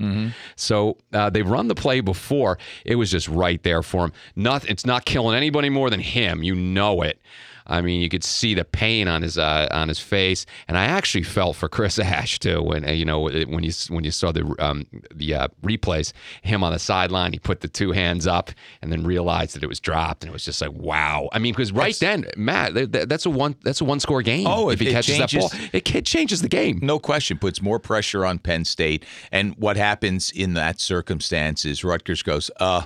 So 0.58 0.98
uh, 1.14 1.30
they 1.30 1.42
run 1.42 1.70
the 1.70 1.76
play 1.76 2.02
before. 2.02 2.60
It 2.86 2.96
was 2.96 3.10
just 3.10 3.30
right 3.30 3.64
there 3.64 3.82
for 3.82 4.04
him. 4.04 4.14
Nothing. 4.36 4.72
It's 4.72 4.86
not 4.86 5.06
killing 5.06 5.38
anybody 5.38 5.70
more 5.70 5.90
than 5.90 6.02
him. 6.02 6.44
You 6.44 6.54
know 6.54 7.02
it. 7.02 7.22
I 7.70 7.82
mean, 7.82 8.02
you 8.02 8.10
could 8.10 8.24
see 8.24 8.54
the 8.54 8.66
pain 8.66 9.08
on 9.08 9.22
his 9.22 9.38
uh, 9.38 9.68
on 9.72 9.88
his 9.88 10.00
face, 10.00 10.46
and 10.68 10.78
I 10.78 10.86
actually 10.86 11.24
felt 11.24 11.56
for 11.56 11.70
Chris 11.70 11.98
Ash 12.00 12.40
too. 12.40 12.62
When 12.62 12.84
uh, 12.88 12.92
you 12.92 13.06
know 13.06 13.22
when 13.22 13.64
you 13.64 13.72
when 13.90 14.04
you 14.04 14.12
saw 14.12 14.32
the 14.32 14.54
um, 14.60 14.86
the 15.14 15.36
uh, 15.36 15.48
replays, 15.64 16.12
him 16.42 16.64
on 16.64 16.74
the 16.74 16.80
sideline, 16.80 17.32
he 17.34 17.40
put 17.40 17.62
the 17.62 17.68
two 17.68 17.92
hands 17.92 18.28
up 18.28 18.52
and 18.82 18.92
then 18.92 19.04
realized 19.06 19.56
that 19.56 19.64
it 19.64 19.68
was 19.70 19.80
dropped, 19.80 20.24
and 20.24 20.30
it 20.30 20.34
was 20.34 20.44
just 20.44 20.62
like 20.62 20.72
wow. 20.74 21.30
I 21.32 21.40
mean, 21.40 21.54
because 21.54 21.72
right 21.72 21.96
then, 22.00 22.26
Matt, 22.36 22.74
th- 22.74 22.92
th- 22.92 23.08
that's 23.08 23.26
a 23.26 23.30
one 23.30 23.56
that's 23.64 23.82
a 23.82 23.86
one 23.86 24.00
score 24.00 24.22
game. 24.22 24.48
Oh, 24.48 24.70
if 24.70 24.82
it- 24.82 24.88
he 24.88 24.92
catches 24.92 25.18
that 25.20 25.30
changes- 25.30 25.52
ball, 25.52 25.60
it, 25.72 25.96
it 25.96 26.06
changes 26.06 26.42
the 26.42 26.50
game. 26.50 26.80
No 26.82 26.98
question, 27.00 27.38
puts 27.38 27.62
more 27.62 27.80
pressure 27.80 28.26
on 28.26 28.40
Penn 28.40 28.66
State. 28.66 29.06
And 29.32 29.54
what 29.58 29.78
happens 29.78 30.32
in 30.32 30.54
that 30.56 30.80
circumstance 30.80 31.66
is 31.66 31.84
Rutgers 31.84 32.24
goes, 32.24 32.50
uh, 32.60 32.84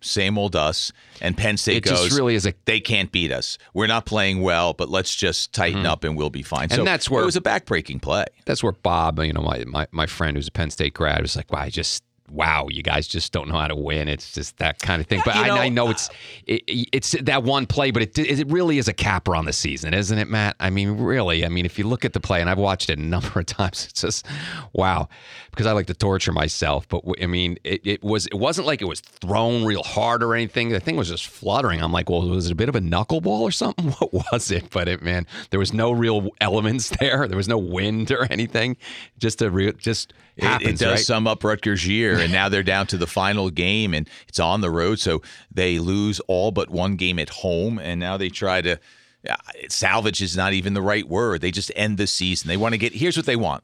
same 0.00 0.38
old 0.38 0.56
us. 0.56 0.92
And 1.20 1.36
Penn 1.36 1.56
State 1.56 1.78
It 1.78 1.84
goes, 1.84 2.04
just 2.04 2.16
really 2.16 2.34
is 2.34 2.46
a 2.46 2.54
they 2.64 2.80
can't 2.80 3.12
beat 3.12 3.32
us. 3.32 3.58
We're 3.74 3.86
not 3.86 4.06
playing 4.06 4.40
well, 4.40 4.72
but 4.72 4.88
let's 4.88 5.14
just 5.14 5.52
tighten 5.52 5.86
up 5.86 6.04
and 6.04 6.16
we'll 6.16 6.30
be 6.30 6.42
fine. 6.42 6.68
Mm-hmm. 6.68 6.72
And 6.72 6.80
so 6.80 6.84
that's 6.84 7.10
where- 7.10 7.22
it 7.22 7.26
was 7.26 7.36
a 7.36 7.40
backbreaking 7.40 8.00
play. 8.02 8.24
that's 8.46 8.62
where 8.62 8.72
Bob, 8.72 9.18
you 9.20 9.32
know, 9.32 9.42
my, 9.42 9.64
my, 9.66 9.86
my 9.90 10.06
friend 10.06 10.36
who's 10.36 10.48
a 10.48 10.52
Penn 10.52 10.70
State 10.70 10.94
grad 10.94 11.22
was 11.22 11.36
like, 11.36 11.50
wow, 11.52 11.60
I 11.60 11.70
just, 11.70 12.02
wow, 12.30 12.68
you 12.68 12.82
guys 12.82 13.06
just 13.06 13.32
don't 13.32 13.48
know 13.48 13.58
how 13.58 13.68
to 13.68 13.74
win. 13.74 14.08
It's 14.08 14.32
just 14.32 14.58
that 14.58 14.78
kind 14.78 15.00
of 15.00 15.06
thing. 15.06 15.20
but 15.24 15.36
I, 15.36 15.48
know, 15.48 15.56
I 15.56 15.68
know 15.68 15.88
uh, 15.88 15.90
it's 15.90 16.10
it, 16.46 16.62
it's 16.92 17.12
that 17.12 17.42
one 17.42 17.66
play, 17.66 17.90
but 17.90 18.02
it, 18.02 18.18
it 18.18 18.50
really 18.50 18.78
is 18.78 18.88
a 18.88 18.92
capper 18.92 19.34
on 19.34 19.44
the 19.44 19.52
season, 19.52 19.94
isn't 19.94 20.16
it, 20.16 20.28
Matt? 20.28 20.56
I 20.60 20.70
mean, 20.70 20.98
really. 20.98 21.44
I 21.44 21.48
mean, 21.48 21.66
if 21.66 21.78
you 21.78 21.86
look 21.86 22.04
at 22.04 22.12
the 22.12 22.20
play, 22.20 22.40
and 22.40 22.48
I've 22.48 22.58
watched 22.58 22.90
it 22.90 22.98
a 22.98 23.02
number 23.10 23.40
of 23.40 23.46
times, 23.46 23.86
it's 23.90 24.00
just 24.00 24.26
wow. 24.72 25.08
Because 25.50 25.66
I 25.66 25.72
like 25.72 25.86
to 25.86 25.94
torture 25.94 26.32
myself, 26.32 26.88
but 26.88 27.02
I 27.20 27.26
mean, 27.26 27.58
it, 27.64 27.80
it 27.84 28.04
was 28.04 28.26
it 28.26 28.36
wasn't 28.36 28.66
like 28.66 28.80
it 28.82 28.86
was 28.86 29.00
thrown 29.00 29.64
real 29.64 29.82
hard 29.82 30.22
or 30.22 30.34
anything. 30.34 30.68
The 30.68 30.80
thing 30.80 30.96
was 30.96 31.08
just 31.08 31.26
fluttering. 31.26 31.82
I'm 31.82 31.92
like, 31.92 32.08
well, 32.08 32.26
was 32.28 32.46
it 32.46 32.52
a 32.52 32.54
bit 32.56 32.68
of 32.68 32.76
a 32.76 32.80
knuckleball 32.80 33.40
or 33.40 33.50
something? 33.50 33.90
What 34.00 34.32
was 34.32 34.50
it? 34.50 34.70
But 34.70 34.88
it, 34.88 35.02
man, 35.02 35.26
there 35.50 35.60
was 35.60 35.72
no 35.72 35.92
real 35.92 36.28
elements 36.40 36.88
there. 37.00 37.26
There 37.28 37.36
was 37.36 37.48
no 37.48 37.58
wind 37.58 38.10
or 38.10 38.24
anything. 38.30 38.76
Just 39.18 39.42
a 39.42 39.50
real, 39.50 39.72
just 39.72 40.12
It- 40.40 40.46
Happens, 40.46 40.80
it, 40.80 40.84
does 40.84 40.92
right? 40.94 41.04
sum 41.04 41.26
up 41.26 41.44
Rutgers' 41.44 41.86
year, 41.86 42.18
and 42.18 42.32
now 42.32 42.48
they're 42.48 42.62
down 42.62 42.86
to 42.88 42.96
the 42.96 43.06
final 43.06 43.50
game, 43.50 43.94
and 43.94 44.08
it's 44.28 44.40
on 44.40 44.60
the 44.60 44.70
road, 44.70 44.98
so 44.98 45.22
they 45.52 45.78
lose 45.78 46.20
all 46.28 46.50
but 46.50 46.70
one 46.70 46.96
game 46.96 47.18
at 47.18 47.28
home, 47.30 47.78
and 47.78 48.00
now 48.00 48.16
they 48.16 48.28
try 48.28 48.60
to 48.62 48.78
yeah, 49.22 49.36
salvage 49.68 50.22
is 50.22 50.34
not 50.36 50.54
even 50.54 50.72
the 50.72 50.80
right 50.80 51.06
word. 51.06 51.42
They 51.42 51.50
just 51.50 51.70
end 51.76 51.98
the 51.98 52.06
season. 52.06 52.48
They 52.48 52.56
want 52.56 52.72
to 52.72 52.78
get. 52.78 52.94
Here's 52.94 53.16
what 53.18 53.26
they 53.26 53.36
want: 53.36 53.62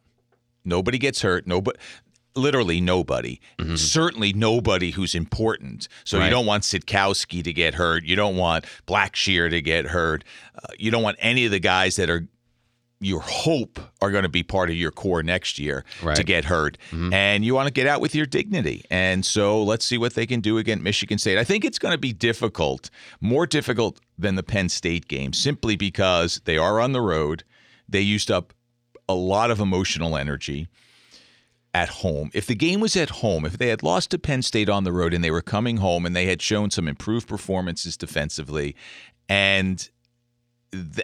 nobody 0.65 0.99
gets 0.99 1.23
hurt. 1.23 1.47
Nobody. 1.47 1.79
Literally 2.35 2.83
nobody. 2.83 3.41
Certainly 3.77 4.35
nobody 4.35 4.91
who's 4.91 5.15
important. 5.15 5.89
So 6.05 6.17
Mm-hmm. 6.17 6.21
Right. 6.21 6.27
you 6.27 6.31
don't 6.33 6.45
want 6.45 6.65
Sitkowski 6.65 7.43
to 7.43 7.53
get 7.55 7.73
hurt. 7.73 8.05
You 8.05 8.15
don't 8.17 8.37
want 8.37 8.67
Blackshear 8.87 9.49
to 9.49 9.63
get 9.63 9.87
hurt. 9.87 10.23
Uh, 10.63 10.67
you 10.79 10.91
don't 10.91 11.03
want 11.03 11.17
any 11.21 11.47
of 11.47 11.51
the 11.51 11.59
guys 11.59 11.97
that 11.97 12.11
are 12.11 12.29
your 13.01 13.21
hope 13.21 13.79
are 14.01 14.11
going 14.11 14.23
to 14.23 14.29
be 14.29 14.43
part 14.43 14.71
of 14.71 14.77
your 14.77 14.91
core 14.91 15.23
next 15.23 15.59
year 15.59 15.85
to 16.15 16.25
get 16.25 16.47
hurt. 16.47 16.79
Mm-hmm. 16.91 17.13
And 17.13 17.45
you 17.45 17.55
want 17.55 17.67
to 17.67 17.73
get 17.73 17.87
out 17.87 18.01
with 18.01 18.15
your 18.15 18.27
dignity. 18.27 18.85
And 18.91 19.25
so 19.25 19.63
let's 19.63 19.85
see 19.85 19.99
what 19.99 20.15
they 20.15 20.27
can 20.27 20.41
do 20.41 20.57
against 20.59 20.83
Michigan 20.83 21.19
State. 21.19 21.39
I 21.39 21.45
think 21.45 21.65
it's 21.65 21.79
going 21.79 21.93
to 21.93 21.99
be 21.99 22.13
difficult, 22.13 22.89
more 23.21 23.47
difficult 23.47 24.01
than 24.19 24.35
the 24.35 24.43
Penn 24.43 24.69
State 24.69 25.09
game, 25.09 25.33
simply 25.33 25.77
because 25.77 26.41
they 26.45 26.57
are 26.57 26.81
on 26.81 26.93
the 26.93 27.03
road. 27.03 27.45
They 27.89 28.01
used 28.01 28.31
up 28.31 28.55
a 29.09 29.15
lot 29.15 29.51
of 29.51 29.61
emotional 29.61 30.17
energy 30.17 30.69
at 31.75 31.91
home. 31.91 32.31
If 32.33 32.47
the 32.47 32.55
game 32.55 32.81
was 32.81 32.97
at 32.97 33.11
home, 33.11 33.45
if 33.45 33.59
they 33.59 33.69
had 33.69 33.83
lost 33.83 34.11
to 34.13 34.19
Penn 34.19 34.41
State 34.41 34.71
on 34.71 34.85
the 34.85 34.93
road 34.93 35.13
and 35.13 35.23
they 35.23 35.31
were 35.31 35.43
coming 35.43 35.77
home 35.77 36.07
and 36.07 36.17
they 36.17 36.25
had 36.25 36.41
shown 36.41 36.71
some 36.71 36.89
improved 36.89 37.29
performances 37.29 37.99
defensively, 37.99 38.75
and 39.29 39.91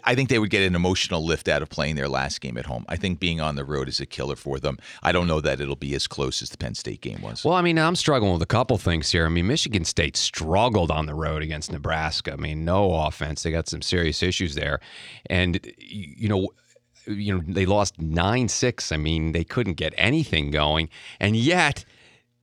I 0.05 0.15
think 0.15 0.29
they 0.29 0.39
would 0.39 0.51
get 0.51 0.63
an 0.63 0.75
emotional 0.75 1.25
lift 1.25 1.49
out 1.49 1.63
of 1.63 1.69
playing 1.69 1.97
their 1.97 2.09
last 2.09 2.41
game 2.41 2.59
at 2.59 2.67
home. 2.67 2.85
I 2.89 2.97
think 2.97 3.21
being 3.21 3.41
on 3.41 3.57
the 3.57 3.65
road 3.65 3.89
is 3.89 4.01
a 4.01 4.07
killer 4.07 4.37
for 4.37 4.59
them. 4.59 4.79
I 5.03 5.13
don't 5.13 5.27
know 5.27 5.41
that 5.41 5.61
it'll 5.61 5.77
be 5.77 5.95
as 5.95 6.07
close 6.07 6.43
as 6.43 6.51
the 6.51 6.59
Penn 6.59 6.75
State 6.75 7.01
game 7.01 7.21
was. 7.23 7.45
Well, 7.45 7.55
I 7.55 7.63
mean, 7.63 7.79
I'm 7.79 7.97
struggling 7.97 8.33
with 8.33 8.43
a 8.43 8.47
couple 8.47 8.79
things 8.79 9.11
here. 9.11 9.27
I 9.27 9.29
mean, 9.29 9.47
Michigan 9.47 9.85
State 9.85 10.17
struggled 10.17 10.91
on 10.91 11.07
the 11.07 11.15
road 11.15 11.43
against 11.43 11.73
Nebraska. 11.73 12.33
I 12.33 12.37
mean, 12.37 12.65
no 12.65 12.95
offense. 12.95 13.43
They 13.43 13.51
got 13.51 13.69
some 13.69 13.83
serious 13.83 14.23
issues 14.23 14.55
there. 14.55 14.81
And, 15.27 15.61
you 15.79 16.29
know, 16.29 16.49
you 17.07 17.37
know, 17.37 17.43
they 17.47 17.67
lost 17.67 18.01
9 18.01 18.49
6. 18.49 18.93
I 18.93 18.97
mean, 18.97 19.33
they 19.33 19.45
couldn't 19.45 19.75
get 19.75 19.93
anything 19.97 20.51
going. 20.51 20.89
And 21.19 21.37
yet, 21.37 21.85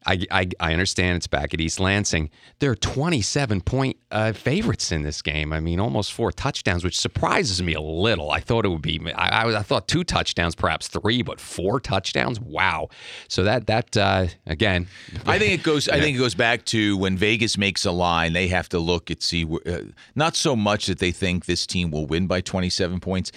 I, 0.05 0.25
I, 0.31 0.49
I 0.59 0.73
understand 0.73 1.17
it's 1.17 1.27
back 1.27 1.53
at 1.53 1.59
East 1.59 1.79
Lansing. 1.79 2.29
They're 2.59 2.75
27 2.75 3.61
point 3.61 3.97
uh, 4.11 4.31
favorites 4.31 4.91
in 4.91 5.03
this 5.03 5.21
game. 5.21 5.51
I 5.51 5.59
mean, 5.59 5.79
almost 5.79 6.13
four 6.13 6.31
touchdowns, 6.31 6.83
which 6.83 6.97
surprises 6.97 7.61
me 7.61 7.73
a 7.73 7.81
little. 7.81 8.31
I 8.31 8.39
thought 8.39 8.65
it 8.65 8.69
would 8.69 8.81
be, 8.81 8.99
I, 9.13 9.43
I, 9.43 9.59
I 9.59 9.61
thought 9.61 9.87
two 9.87 10.03
touchdowns, 10.03 10.55
perhaps 10.55 10.87
three, 10.87 11.21
but 11.21 11.41
four 11.41 11.79
touchdowns. 11.79 12.39
Wow. 12.39 12.89
So 13.27 13.43
that, 13.43 13.67
that 13.67 13.97
uh, 13.97 14.27
again, 14.45 14.87
I 15.25 15.37
think 15.37 15.59
it 15.59 15.63
goes. 15.63 15.89
I 15.89 15.99
think 15.99 16.15
it 16.15 16.19
goes 16.19 16.35
back 16.35 16.65
to 16.65 16.97
when 16.97 17.17
Vegas 17.17 17.57
makes 17.57 17.85
a 17.85 17.91
line. 17.91 18.33
They 18.33 18.47
have 18.47 18.69
to 18.69 18.79
look 18.79 19.11
at 19.11 19.21
see. 19.21 19.45
Uh, 19.65 19.79
not 20.15 20.35
so 20.35 20.55
much 20.55 20.87
that 20.87 20.99
they 20.99 21.11
think 21.11 21.45
this 21.45 21.67
team 21.67 21.91
will 21.91 22.05
win 22.05 22.27
by 22.27 22.41
27 22.41 22.99
points. 22.99 23.31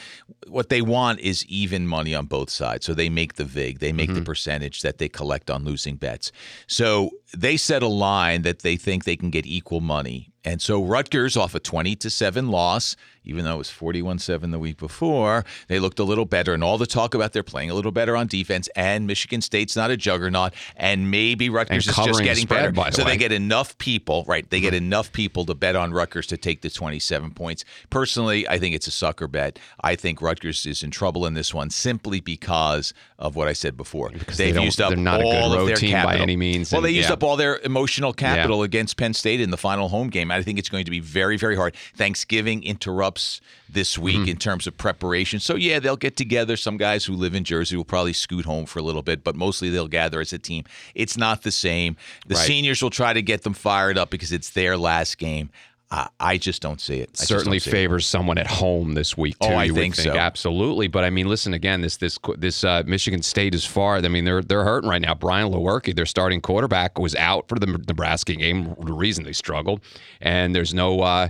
What 0.47 0.69
they 0.69 0.83
want 0.83 1.21
is 1.21 1.45
even 1.47 1.87
money 1.87 2.15
on 2.15 2.27
both 2.27 2.51
sides. 2.51 2.87
So 2.87 2.95
they 2.95 3.09
make 3.09 3.35
the 3.35 3.45
vig. 3.45 3.81
They 3.81 3.93
make 3.93 4.13
the 4.13 4.23
percentage 4.23 4.83
that 4.83 4.99
they 4.99 5.09
collect 5.09 5.51
on 5.51 5.65
losing 5.65 5.97
bets. 5.97 6.33
So 6.67 7.11
they 7.37 7.57
set 7.57 7.83
a 7.83 7.89
line 7.89 8.43
that 8.43 8.61
they 8.61 8.77
think 8.77 9.05
they 9.05 9.17
can 9.17 9.31
get 9.31 9.47
equal 9.47 9.81
money. 9.81 10.32
And 10.45 10.61
so 10.61 10.83
Rutgers 10.83 11.37
off 11.37 11.55
a 11.55 11.61
20 11.61 11.95
to 11.97 12.11
7 12.11 12.49
loss, 12.49 12.97
even 13.25 13.45
though 13.45 13.55
it 13.55 13.59
was 13.59 13.69
41-7 13.71 14.51
the 14.51 14.59
week 14.59 14.77
before, 14.77 15.45
they 15.69 15.79
looked 15.79 16.01
a 16.01 16.05
little 16.05 16.25
better 16.25 16.53
and 16.55 16.65
all 16.65 16.79
the 16.79 16.87
talk 16.87 17.15
about 17.15 17.33
they're 17.33 17.45
playing 17.45 17.71
a 17.71 17.75
little 17.75 17.93
better 17.93 18.17
on 18.17 18.27
defense 18.27 18.69
and 18.75 19.07
Michigan 19.07 19.41
State's 19.41 19.77
not 19.77 19.91
a 19.93 19.97
juggernaut 19.97 20.53
and 20.77 21.11
maybe 21.11 21.49
Rutgers 21.49 21.87
is 21.87 21.95
just 21.95 22.21
getting 22.23 22.43
spread, 22.43 22.59
better. 22.59 22.73
by 22.73 22.91
the 22.91 22.97
so 22.97 23.05
way. 23.05 23.13
they 23.13 23.17
get 23.19 23.31
enough 23.31 23.79
people, 23.79 24.25
right? 24.27 24.49
They 24.51 24.61
get 24.61 24.75
mm-hmm. 24.75 24.85
enough 24.85 25.13
people 25.13 25.45
to 25.47 25.55
bet 25.55 25.77
on 25.77 25.93
Rutgers 25.93 26.27
to 26.29 26.37
take 26.37 26.63
the 26.63 26.71
27 26.71 27.31
points. 27.33 27.65
Personally, 27.91 28.49
I 28.49 28.59
think 28.59 28.75
it's 28.75 28.89
a 28.89 28.91
sucker 28.91 29.29
bet. 29.29 29.61
I 29.81 29.95
think 29.95 30.21
Rutgers 30.21 30.67
is 30.67 30.83
in 30.83 30.91
trouble 30.91 31.25
in 31.25 31.35
this 31.35 31.55
one 31.55 31.71
simply 31.71 32.21
because 32.21 32.93
of 33.19 33.37
what 33.37 33.47
I 33.47 33.53
said 33.53 33.77
before. 33.77 34.11
they 34.11 34.19
They've 34.35 34.55
don't- 34.55 34.65
used 34.65 34.81
up 34.81 34.91
they're 34.91 34.99
a 34.99 35.19
good 35.19 35.25
all 35.25 35.53
of 35.53 35.67
their 35.69 35.77
team 35.77 35.93
by 36.03 36.17
any 36.17 36.35
means, 36.35 36.73
Well, 36.73 36.81
and- 36.81 36.87
they 36.87 36.91
used 36.91 37.09
yeah. 37.09 37.15
up 37.15 37.23
all 37.23 37.37
their 37.37 37.59
emotional 37.59 38.13
capital 38.13 38.65
against 38.65 38.97
Penn 38.97 39.15
State 39.15 39.41
in 39.41 39.51
the 39.51 39.57
final 39.57 39.89
home 39.89 40.09
game. 40.09 40.32
I 40.33 40.43
think 40.43 40.59
it's 40.59 40.69
going 40.69 40.85
to 40.85 40.91
be 40.91 41.01
very, 41.01 41.37
very 41.37 41.57
hard. 41.57 41.75
Thanksgiving 41.95 42.63
interrupts 42.65 43.41
this 43.69 43.97
week 43.99 44.13
Mm-hmm. 44.17 44.29
in 44.29 44.37
terms 44.37 44.67
of 44.67 44.77
preparation. 44.77 45.41
So, 45.41 45.55
yeah, 45.55 45.79
they'll 45.79 45.97
get 45.97 46.17
together. 46.17 46.57
Some 46.57 46.77
guys 46.77 47.05
who 47.05 47.15
live 47.15 47.35
in 47.35 47.45
Jersey 47.45 47.77
will 47.77 47.85
probably 47.85 48.13
scoot 48.13 48.45
home 48.45 48.67
for 48.67 48.79
a 48.79 48.83
little 48.83 49.03
bit, 49.03 49.25
but 49.25 49.35
mostly 49.35 49.71
they'll 49.71 49.89
gather 49.89 50.21
as 50.21 50.33
a 50.33 50.39
team. 50.39 50.65
It's 50.95 51.17
not 51.17 51.43
the 51.43 51.53
same. 51.53 51.97
The 52.27 52.35
Right. 52.35 52.47
seniors 52.47 52.83
will 52.83 52.91
try 52.91 53.13
to 53.15 53.23
get 53.23 53.43
them 53.43 53.55
fired 53.55 53.97
up 53.97 54.11
because 54.11 54.33
it's 54.33 54.51
their 54.51 54.77
last 54.77 55.17
game. 55.19 55.49
I 55.93 56.09
I 56.19 56.39
just 56.39 56.63
don't 56.63 56.81
see 56.81 56.99
it. 57.01 57.11
I 57.21 57.25
certainly 57.25 57.59
don't 57.59 57.69
it. 57.69 57.71
favors 57.71 58.07
someone 58.07 58.39
at 58.39 58.47
home 58.47 58.95
this 58.95 59.17
week 59.17 59.39
too. 59.39 59.49
Oh, 59.49 59.55
I 59.55 59.67
would 59.67 59.75
think 59.75 59.95
so. 59.95 60.17
absolutely. 60.17 60.89
But 60.89 61.05
I 61.05 61.11
mean, 61.11 61.29
listen 61.29 61.53
again. 61.55 61.83
This 61.83 61.99
this 61.99 62.19
this 62.39 62.65
uh, 62.65 62.83
Michigan 62.87 63.23
State 63.23 63.55
is 63.55 63.65
far. 63.65 63.97
I 63.97 64.09
mean, 64.09 64.25
they're 64.25 64.43
they're 64.43 64.65
hurting 64.65 64.89
right 64.89 65.03
now. 65.03 65.15
Brian 65.15 65.53
Lewerke, 65.53 65.95
their 65.95 66.07
starting 66.07 66.41
quarterback, 66.41 66.99
was 66.99 67.15
out 67.17 67.47
for 67.49 67.59
the 67.59 67.67
Nebraska 67.67 68.35
game. 68.35 68.75
The 68.81 68.95
reason 68.95 69.25
they 69.25 69.33
struggled, 69.35 69.83
and 70.21 70.55
there's 70.55 70.73
no 70.73 71.01
uh, 71.03 71.29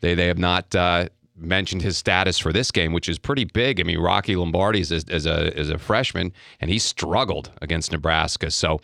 they 0.00 0.14
they 0.14 0.28
have 0.28 0.38
not. 0.38 0.74
Uh, 0.74 1.08
Mentioned 1.36 1.82
his 1.82 1.96
status 1.96 2.38
for 2.38 2.52
this 2.52 2.70
game, 2.70 2.92
which 2.92 3.08
is 3.08 3.18
pretty 3.18 3.42
big. 3.42 3.80
I 3.80 3.82
mean, 3.82 3.98
Rocky 3.98 4.36
Lombardi 4.36 4.78
is 4.78 4.92
as 4.92 5.26
a 5.26 5.52
as 5.58 5.68
a 5.68 5.78
freshman, 5.78 6.32
and 6.60 6.70
he 6.70 6.78
struggled 6.78 7.50
against 7.60 7.90
Nebraska. 7.90 8.52
So, 8.52 8.80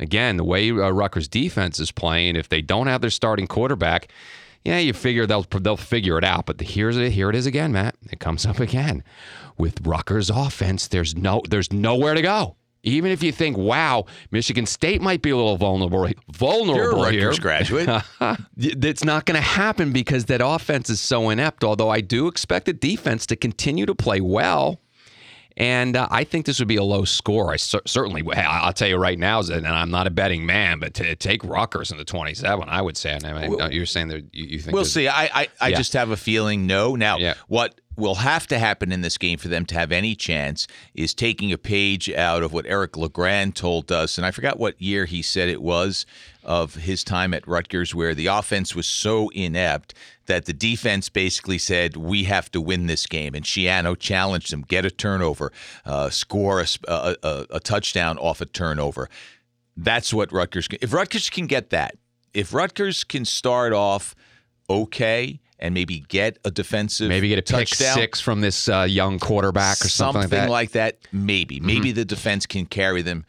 again, 0.00 0.36
the 0.36 0.42
way 0.42 0.68
uh, 0.70 0.90
Rutgers 0.90 1.28
defense 1.28 1.78
is 1.78 1.92
playing, 1.92 2.34
if 2.34 2.48
they 2.48 2.60
don't 2.60 2.88
have 2.88 3.02
their 3.02 3.08
starting 3.08 3.46
quarterback, 3.46 4.08
yeah, 4.64 4.78
you 4.78 4.92
figure 4.92 5.26
they'll 5.26 5.42
they'll 5.42 5.76
figure 5.76 6.18
it 6.18 6.24
out. 6.24 6.46
But 6.46 6.60
here's 6.60 6.96
it. 6.96 7.12
Here 7.12 7.30
it 7.30 7.36
is 7.36 7.46
again, 7.46 7.72
Matt. 7.72 7.96
It 8.10 8.20
comes 8.20 8.46
up 8.46 8.60
again 8.60 9.02
with 9.58 9.86
Rutgers 9.86 10.30
offense. 10.30 10.88
There's 10.88 11.16
no 11.16 11.42
there's 11.48 11.72
nowhere 11.72 12.14
to 12.14 12.22
go. 12.22 12.56
Even 12.84 13.12
if 13.12 13.22
you 13.22 13.30
think, 13.30 13.56
wow, 13.56 14.06
Michigan 14.32 14.66
State 14.66 15.00
might 15.00 15.22
be 15.22 15.30
a 15.30 15.36
little 15.36 15.56
vulnerable 15.56 16.08
vulnerable 16.32 16.98
You're 16.98 17.06
a 17.08 17.12
here. 17.12 17.26
Rutgers 17.28 17.38
graduate. 17.38 17.88
It's 18.56 19.04
not 19.04 19.24
going 19.24 19.36
to 19.36 19.40
happen 19.40 19.92
because 19.92 20.24
that 20.26 20.40
offense 20.44 20.90
is 20.90 21.00
so 21.00 21.30
inept. 21.30 21.62
Although 21.64 21.90
I 21.90 22.00
do 22.00 22.26
expect 22.26 22.66
the 22.66 22.72
defense 22.72 23.24
to 23.26 23.36
continue 23.36 23.86
to 23.86 23.94
play 23.94 24.20
well. 24.20 24.80
And 25.56 25.96
uh, 25.96 26.08
I 26.10 26.24
think 26.24 26.46
this 26.46 26.58
would 26.58 26.68
be 26.68 26.76
a 26.76 26.84
low 26.84 27.04
score. 27.04 27.52
I 27.52 27.56
cer- 27.56 27.82
certainly, 27.86 28.22
I'll 28.36 28.72
tell 28.72 28.88
you 28.88 28.96
right 28.96 29.18
now, 29.18 29.40
and 29.40 29.66
I'm 29.66 29.90
not 29.90 30.06
a 30.06 30.10
betting 30.10 30.46
man, 30.46 30.78
but 30.78 30.94
to 30.94 31.14
take 31.16 31.44
Rutgers 31.44 31.90
in 31.90 31.98
the 31.98 32.04
27, 32.04 32.68
I 32.68 32.80
would 32.80 32.96
say. 32.96 33.18
I 33.22 33.48
mean, 33.48 33.72
you're 33.72 33.86
saying 33.86 34.08
that 34.08 34.24
you, 34.32 34.44
you 34.44 34.58
think 34.60 34.74
We'll 34.74 34.84
see. 34.84 35.08
I 35.08 35.24
I, 35.24 35.48
I 35.60 35.68
Yeah. 35.68 35.76
just 35.76 35.92
have 35.92 36.10
a 36.10 36.16
feeling 36.16 36.66
no. 36.66 36.96
Now, 36.96 37.18
Yeah. 37.18 37.34
what 37.48 37.80
will 37.96 38.14
have 38.14 38.46
to 38.46 38.58
happen 38.58 38.90
in 38.90 39.02
this 39.02 39.18
game 39.18 39.36
for 39.36 39.48
them 39.48 39.66
to 39.66 39.74
have 39.74 39.92
any 39.92 40.14
chance 40.14 40.66
is 40.94 41.12
taking 41.12 41.52
a 41.52 41.58
page 41.58 42.10
out 42.10 42.42
of 42.42 42.50
what 42.50 42.64
Eric 42.66 42.96
Legrand 42.96 43.54
told 43.54 43.92
us, 43.92 44.16
and 44.16 44.26
I 44.26 44.30
forgot 44.30 44.58
what 44.58 44.80
year 44.80 45.04
he 45.04 45.20
said 45.20 45.50
it 45.50 45.60
was 45.60 46.06
of 46.44 46.74
his 46.74 47.04
time 47.04 47.34
at 47.34 47.46
Rutgers, 47.46 47.94
where 47.94 48.14
the 48.14 48.26
offense 48.26 48.74
was 48.74 48.86
so 48.86 49.28
inept 49.30 49.94
that 50.26 50.44
the 50.44 50.52
defense 50.52 51.08
basically 51.08 51.58
said, 51.58 51.96
"We 51.96 52.24
have 52.24 52.50
to 52.52 52.60
win 52.60 52.86
this 52.86 53.06
game." 53.06 53.34
And 53.34 53.44
Schiano 53.44 53.98
challenged 53.98 54.52
them: 54.52 54.62
get 54.62 54.84
a 54.84 54.90
turnover, 54.90 55.52
uh, 55.84 56.10
score 56.10 56.60
a, 56.60 56.66
a, 56.88 57.16
a, 57.22 57.46
a 57.50 57.60
touchdown 57.60 58.18
off 58.18 58.40
a 58.40 58.46
turnover. 58.46 59.08
That's 59.76 60.12
what 60.12 60.32
Rutgers. 60.32 60.68
Can, 60.68 60.78
if 60.82 60.92
Rutgers 60.92 61.30
can 61.30 61.46
get 61.46 61.70
that, 61.70 61.96
if 62.34 62.52
Rutgers 62.52 63.04
can 63.04 63.24
start 63.24 63.72
off 63.72 64.14
okay 64.68 65.40
and 65.62 65.72
maybe 65.72 66.00
get 66.00 66.38
a 66.44 66.50
defensive, 66.50 67.08
maybe 67.08 67.28
get 67.28 67.38
a 67.38 67.56
pick 67.56 67.68
six 67.68 68.20
from 68.20 68.42
this 68.42 68.68
uh, 68.68 68.82
young 68.82 69.18
quarterback 69.18 69.82
or 69.82 69.88
something, 69.88 70.48
like 70.48 70.72
that. 70.72 71.00
Mm-hmm. 71.04 71.26
maybe, 71.26 71.60
maybe 71.60 71.92
the 71.92 72.04
defense 72.04 72.44
can 72.44 72.66
carry 72.66 73.00
them. 73.00 73.24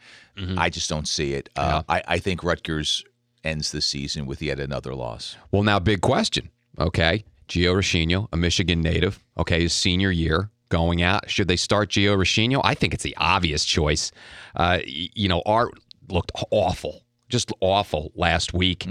I 0.58 0.68
just 0.68 0.90
don't 0.90 1.06
see 1.06 1.32
it. 1.34 1.48
Uh, 1.54 1.84
I, 1.88 2.02
I 2.08 2.18
think 2.18 2.42
Rutgers 2.42 3.04
ends 3.44 3.70
the 3.70 3.80
season 3.80 4.26
with 4.26 4.42
yet 4.42 4.58
another 4.58 4.92
loss. 4.94 5.36
Well, 5.52 5.62
now, 5.62 5.78
big 5.78 6.00
question. 6.00 6.50
Okay. 6.76 7.24
Gio 7.48 7.76
Rescigno, 7.76 8.26
a 8.32 8.36
Michigan 8.36 8.80
native. 8.80 9.22
Okay. 9.38 9.62
His 9.62 9.72
senior 9.72 10.10
year 10.10 10.50
going 10.70 11.02
out. 11.02 11.30
Should 11.30 11.46
they 11.46 11.54
start 11.54 11.90
Gio 11.90 12.16
Rescigno? 12.16 12.60
I 12.64 12.74
think 12.74 12.94
it's 12.94 13.04
the 13.04 13.14
obvious 13.16 13.64
choice. 13.64 14.10
Uh, 14.56 14.80
you 14.84 15.28
know, 15.28 15.40
Art 15.46 15.74
looked 16.08 16.32
awful. 16.50 17.04
Just 17.28 17.52
awful 17.60 18.12
last 18.14 18.52
week. 18.52 18.86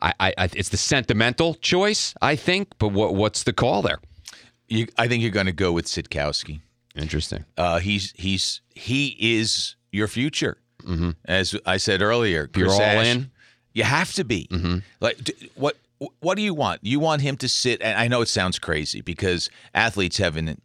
I, 0.00 0.12
I, 0.18 0.34
I, 0.38 0.44
it's 0.54 0.70
the 0.70 0.76
sentimental 0.76 1.54
choice, 1.54 2.14
I 2.22 2.34
think. 2.36 2.68
But 2.78 2.88
what, 2.88 3.14
what's 3.14 3.42
the 3.42 3.52
call 3.52 3.82
there? 3.82 3.98
You, 4.68 4.86
I 4.98 5.06
think 5.08 5.22
you're 5.22 5.30
going 5.30 5.46
to 5.46 5.52
go 5.52 5.72
with 5.72 5.84
Sitkowski. 5.86 6.60
Interesting. 6.96 7.44
Uh, 7.58 7.80
he's 7.80 8.12
he's 8.16 8.60
he 8.74 9.16
is 9.18 9.76
your 9.92 10.08
future. 10.08 10.56
As 11.24 11.54
I 11.66 11.76
said 11.78 12.02
earlier, 12.02 12.46
Mm-hmm. 12.46 12.60
You're 12.60 12.70
all 12.70 12.78
in? 13.06 13.30
You 13.72 13.84
have 13.84 14.12
to 14.14 14.24
be. 14.24 14.48
Mm-hmm. 14.50 14.78
Like 15.00 15.22
d- 15.24 15.50
what? 15.54 15.76
What 16.20 16.34
do 16.36 16.42
you 16.42 16.54
want? 16.54 16.80
You 16.82 17.00
want 17.00 17.22
him 17.22 17.36
to 17.38 17.48
sit? 17.48 17.80
And 17.80 17.98
I 17.98 18.08
know 18.08 18.20
it 18.20 18.28
sounds 18.28 18.58
crazy 18.58 19.00
because 19.00 19.48
athletes 19.74 20.18
have 20.18 20.36
an 20.36 20.60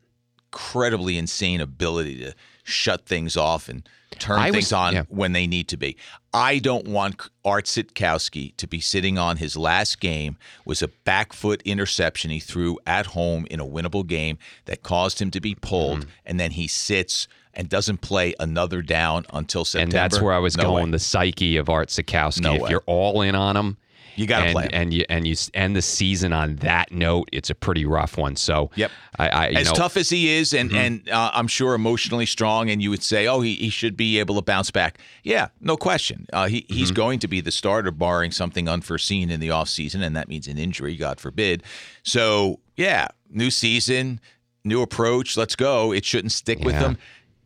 incredibly 0.51 1.17
insane 1.17 1.61
ability 1.61 2.17
to 2.19 2.33
shut 2.63 3.05
things 3.05 3.38
off 3.38 3.69
and 3.69 3.88
turn 4.19 4.39
I 4.39 4.47
was- 4.47 4.55
things 4.55 4.73
on 4.73 4.93
yeah. 4.93 5.03
when 5.09 5.31
they 5.33 5.47
need 5.47 5.67
to 5.69 5.77
be. 5.77 5.95
I 6.33 6.59
don't 6.59 6.88
want 6.88 7.21
Art 7.43 7.65
Sitkowski 7.65 8.55
to 8.57 8.67
be 8.67 8.79
sitting 8.79 9.17
on 9.17 9.38
his 9.38 9.57
last 9.57 9.99
game 9.99 10.38
was 10.65 10.81
a 10.83 10.88
back 10.89 11.33
foot 11.33 11.61
interception 11.65 12.29
he 12.29 12.39
threw 12.39 12.77
at 12.85 13.07
home 13.07 13.47
in 13.49 13.59
a 13.59 13.65
winnable 13.65 14.05
game 14.05 14.38
that 14.65 14.83
caused 14.83 15.19
him 15.21 15.31
to 15.31 15.41
be 15.41 15.55
pulled, 15.55 16.01
Mm-hmm. 16.01 16.09
and 16.27 16.39
then 16.39 16.51
he 16.51 16.67
sits 16.67 17.27
and 17.55 17.67
doesn't 17.67 18.01
play 18.01 18.35
another 18.39 18.81
down 18.83 19.25
until 19.33 19.65
September. 19.65 19.83
and 19.85 19.91
that's 19.91 20.21
where 20.21 20.33
I 20.33 20.38
was 20.38 20.55
No 20.55 20.63
going. 20.65 20.85
way. 20.85 20.91
The 20.91 20.99
psyche 20.99 21.57
of 21.57 21.67
Art 21.67 21.89
Sitkowski. 21.89 22.41
No 22.41 22.53
if 22.53 22.61
way. 22.61 22.69
you're 22.69 22.83
all 22.85 23.21
in 23.23 23.33
on 23.33 23.57
him, 23.57 23.77
You 24.19 24.27
gotta 24.27 24.45
and, 24.47 24.53
play 24.53 24.63
him. 24.65 24.69
and 24.73 24.93
you 24.93 25.05
and 25.09 25.25
you 25.25 25.35
end 25.53 25.75
the 25.75 25.81
season 25.81 26.33
on 26.33 26.57
that 26.57 26.91
note. 26.91 27.29
It's 27.31 27.49
a 27.49 27.55
pretty 27.55 27.85
rough 27.85 28.17
one. 28.17 28.35
So 28.35 28.69
Yep. 28.75 28.91
I, 29.17 29.27
I 29.29 29.47
you 29.49 29.57
as 29.59 29.67
know, 29.67 29.73
tough 29.73 29.95
as 29.95 30.09
he 30.09 30.29
is, 30.29 30.53
and 30.53 30.69
Mm-hmm. 30.69 30.77
and 30.77 31.09
uh, 31.09 31.31
I'm 31.33 31.47
sure 31.47 31.73
emotionally 31.73 32.25
strong, 32.25 32.69
and 32.69 32.81
you 32.81 32.89
would 32.89 33.01
say, 33.01 33.27
oh, 33.27 33.39
he, 33.41 33.55
he 33.55 33.69
should 33.69 33.95
be 33.95 34.19
able 34.19 34.35
to 34.35 34.41
bounce 34.41 34.71
back. 34.71 34.99
Yeah, 35.23 35.47
no 35.61 35.77
question. 35.77 36.27
Uh, 36.33 36.47
he 36.47 36.61
Mm-hmm. 36.63 36.73
he's 36.73 36.91
going 36.91 37.19
to 37.19 37.27
be 37.27 37.39
the 37.41 37.51
starter, 37.51 37.91
barring 37.91 38.31
something 38.31 38.67
unforeseen 38.67 39.29
in 39.31 39.39
the 39.39 39.47
offseason, 39.49 40.01
and 40.05 40.15
that 40.17 40.27
means 40.27 40.47
an 40.47 40.57
injury, 40.57 40.97
God 40.97 41.19
forbid. 41.21 41.63
So 42.03 42.59
yeah, 42.75 43.07
new 43.29 43.49
season, 43.49 44.19
new 44.65 44.81
approach. 44.81 45.38
Let's 45.38 45.55
go. 45.55 45.93
It 45.93 46.03
shouldn't 46.03 46.33
stick 46.33 46.59
with 46.59 46.75
Yeah. 46.75 46.81
him. 46.89 46.97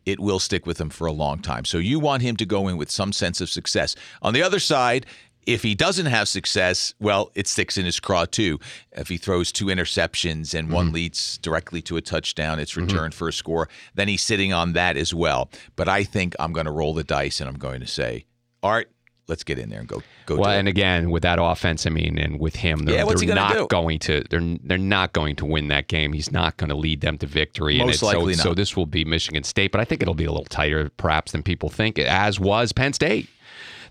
It 0.06 0.20
will 0.20 0.38
stick 0.40 0.66
with 0.66 0.80
him 0.80 0.90
for 0.90 1.06
a 1.06 1.12
long 1.12 1.38
time. 1.38 1.64
So 1.64 1.78
you 1.78 1.98
want 2.00 2.22
him 2.22 2.36
to 2.36 2.44
go 2.44 2.68
in 2.68 2.76
with 2.76 2.90
some 2.90 3.12
sense 3.12 3.40
of 3.40 3.48
success. 3.48 3.94
On 4.22 4.34
the 4.34 4.42
other 4.42 4.58
side. 4.58 5.06
If 5.46 5.62
he 5.62 5.74
doesn't 5.74 6.06
have 6.06 6.28
success, 6.28 6.94
well, 7.00 7.30
it 7.34 7.46
sticks 7.46 7.76
in 7.76 7.84
his 7.84 8.00
craw 8.00 8.24
too. 8.24 8.58
If 8.92 9.08
he 9.08 9.16
throws 9.16 9.52
two 9.52 9.66
interceptions 9.66 10.54
and 10.54 10.70
one 10.70 10.86
mm-hmm. 10.86 10.94
leads 10.94 11.38
directly 11.38 11.82
to 11.82 11.96
a 11.96 12.00
touchdown, 12.00 12.58
it's 12.58 12.72
mm-hmm. 12.72 12.86
returned 12.86 13.14
for 13.14 13.28
a 13.28 13.32
score, 13.32 13.68
then 13.94 14.08
he's 14.08 14.22
sitting 14.22 14.52
on 14.52 14.72
that 14.74 14.96
as 14.96 15.12
well. 15.14 15.50
But 15.76 15.88
I 15.88 16.04
think 16.04 16.34
I'm 16.38 16.52
going 16.52 16.66
to 16.66 16.72
roll 16.72 16.94
the 16.94 17.04
dice 17.04 17.40
and 17.40 17.48
I'm 17.48 17.58
going 17.58 17.80
to 17.80 17.86
say, 17.86 18.26
Art, 18.62 18.90
let's 19.28 19.44
get 19.44 19.58
in 19.58 19.70
there 19.70 19.80
and 19.80 19.88
go 19.88 20.02
go. 20.26 20.36
Well, 20.36 20.50
do 20.50 20.56
it." 20.56 20.58
and 20.60 20.68
again, 20.68 21.10
with 21.10 21.22
that 21.22 21.38
offense, 21.40 21.86
I 21.86 21.90
mean, 21.90 22.18
and 22.18 22.38
with 22.38 22.56
him, 22.56 22.80
they're, 22.80 22.96
Yeah, 22.96 23.04
they're 23.04 23.34
not 23.34 23.52
do? 23.52 23.66
going 23.68 23.98
to 24.00 24.22
they're 24.30 24.56
they're 24.62 24.78
not 24.78 25.12
going 25.12 25.36
to 25.36 25.46
win 25.46 25.68
that 25.68 25.88
game. 25.88 26.12
He's 26.12 26.32
not 26.32 26.56
going 26.56 26.70
to 26.70 26.76
lead 26.76 27.00
them 27.00 27.18
to 27.18 27.26
victory. 27.26 27.78
and 27.78 27.86
Most 27.86 28.02
likely 28.02 28.34
so, 28.34 28.38
not. 28.38 28.44
So 28.44 28.54
this 28.54 28.76
will 28.76 28.86
be 28.86 29.04
Michigan 29.04 29.44
State, 29.44 29.72
but 29.72 29.80
I 29.80 29.84
think 29.84 30.02
it'll 30.02 30.14
be 30.14 30.24
a 30.24 30.30
little 30.30 30.46
tighter, 30.46 30.90
perhaps, 30.96 31.32
than 31.32 31.42
people 31.42 31.68
think. 31.68 31.98
As 31.98 32.38
was 32.38 32.72
Penn 32.72 32.92
State. 32.92 33.28